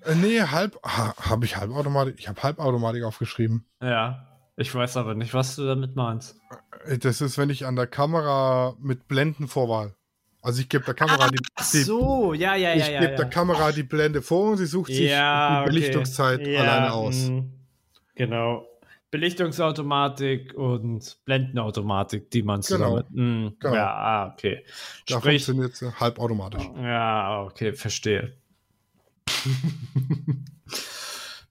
[0.04, 0.78] Äh, nee, halb.
[0.84, 2.16] Ha, habe ich Halbautomatik?
[2.18, 3.64] Ich habe Halbautomatik aufgeschrieben.
[3.80, 4.31] Ja.
[4.56, 6.38] Ich weiß aber nicht, was du damit meinst.
[6.86, 9.94] Äh, Das ist, wenn ich an der Kamera mit Blendenvorwahl.
[10.42, 13.16] Also ich gebe der Kamera die, Ach die so, ja, ja, ich ja, gebe ja.
[13.16, 16.56] der Kamera die Blende vor und sie sucht sich ja, die Belichtungszeit okay.
[16.58, 17.28] Alleine aus.
[17.28, 17.44] mh,
[18.16, 18.66] Genau.
[19.12, 23.02] Belichtungsautomatik und Blendenautomatik, die man Genau.
[23.02, 23.44] zusammen.
[23.44, 23.74] Mh, Genau.
[23.74, 24.64] Ja, ah, okay.
[25.06, 26.64] Da Sprich, funktioniert sie halbautomatisch.
[26.76, 28.36] ja, okay, verstehe.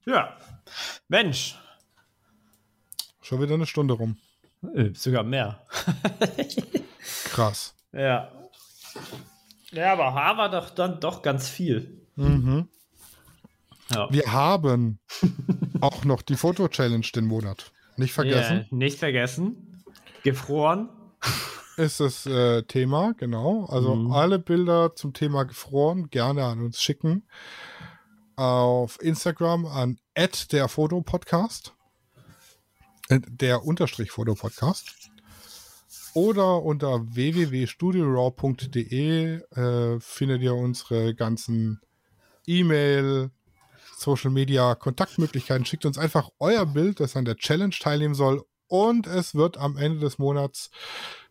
[0.05, 0.35] ja.
[1.07, 1.57] Mensch,
[3.31, 4.17] Schon wieder eine Stunde rum.
[4.75, 5.65] äh, sogar mehr.
[7.29, 7.73] Krass.
[7.93, 8.29] Ja.
[9.71, 12.01] Ja, aber H war doch dann doch ganz viel.
[12.17, 12.67] Mhm.
[13.89, 14.11] Ja.
[14.11, 14.99] Wir haben
[15.79, 17.71] auch noch die Foto-Challenge den Monat.
[17.95, 18.67] Nicht vergessen.
[18.69, 19.81] Ja, nicht vergessen.
[20.23, 20.89] Gefroren.
[21.77, 23.63] ist das äh, Thema, genau.
[23.67, 24.11] Also Mhm.
[24.11, 27.23] alle Bilder zum Thema gefroren gerne an uns schicken.
[28.35, 29.99] Auf Instagram an
[30.51, 31.73] der Fotopodcast.
[33.09, 35.11] Äh, der Unterstrich Fotopodcast.
[36.13, 41.79] Oder unter www.studioraw.de äh, findet ihr unsere ganzen
[42.45, 43.31] E-Mail,
[43.95, 45.65] Social Media Kontaktmöglichkeiten.
[45.65, 48.43] Schickt uns einfach euer Bild, das an der Challenge teilnehmen soll.
[48.67, 50.69] Und es wird am Ende des Monats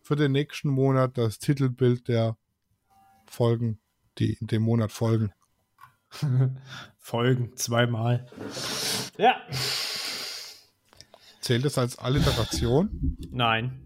[0.01, 2.37] für den nächsten Monat das Titelbild der
[3.27, 3.79] Folgen,
[4.17, 5.31] die in dem Monat folgen.
[6.97, 8.25] Folgen zweimal.
[9.17, 9.35] Ja.
[11.41, 13.81] Zählt es als Alliteration, Nein.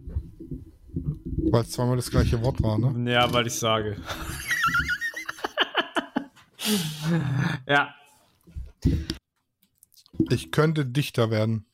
[1.50, 3.12] weil es zweimal das gleiche Wort war, ne?
[3.12, 3.98] Ja, weil ich sage.
[7.68, 7.96] ja.
[10.30, 11.66] Ich könnte Dichter werden.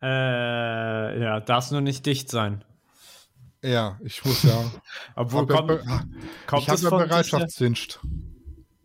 [0.00, 2.64] Äh, ja, darfst nur nicht dicht sein.
[3.62, 4.70] Ja, ich muss ja.
[5.16, 5.68] Obwohl, hab ja kommt,
[6.46, 7.48] kommt ich habe ja von Dichter?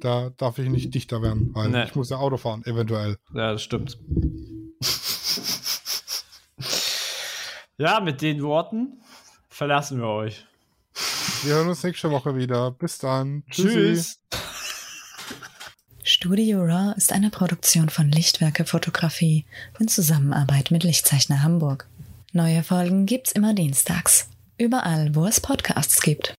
[0.04, 1.86] Da darf ich nicht Dichter werden, weil Nee.
[1.86, 3.18] ich muss ja Auto fahren, eventuell.
[3.34, 3.98] Ja, das stimmt.
[7.78, 9.02] ja, mit den Worten
[9.50, 10.46] verlassen wir euch.
[11.44, 12.72] Wir hören uns nächste Woche wieder.
[12.72, 13.44] Bis dann.
[13.50, 13.70] Tschüssi.
[13.70, 14.20] Tschüss.
[16.04, 19.46] Studio Raw ist eine Produktion von Lichtwerke Fotografie
[19.80, 21.88] in Zusammenarbeit mit Lichtzeichner Hamburg.
[22.34, 24.28] Neue Folgen gibt's immer dienstags.
[24.58, 26.32] Überall, wo es Podcasts gibt.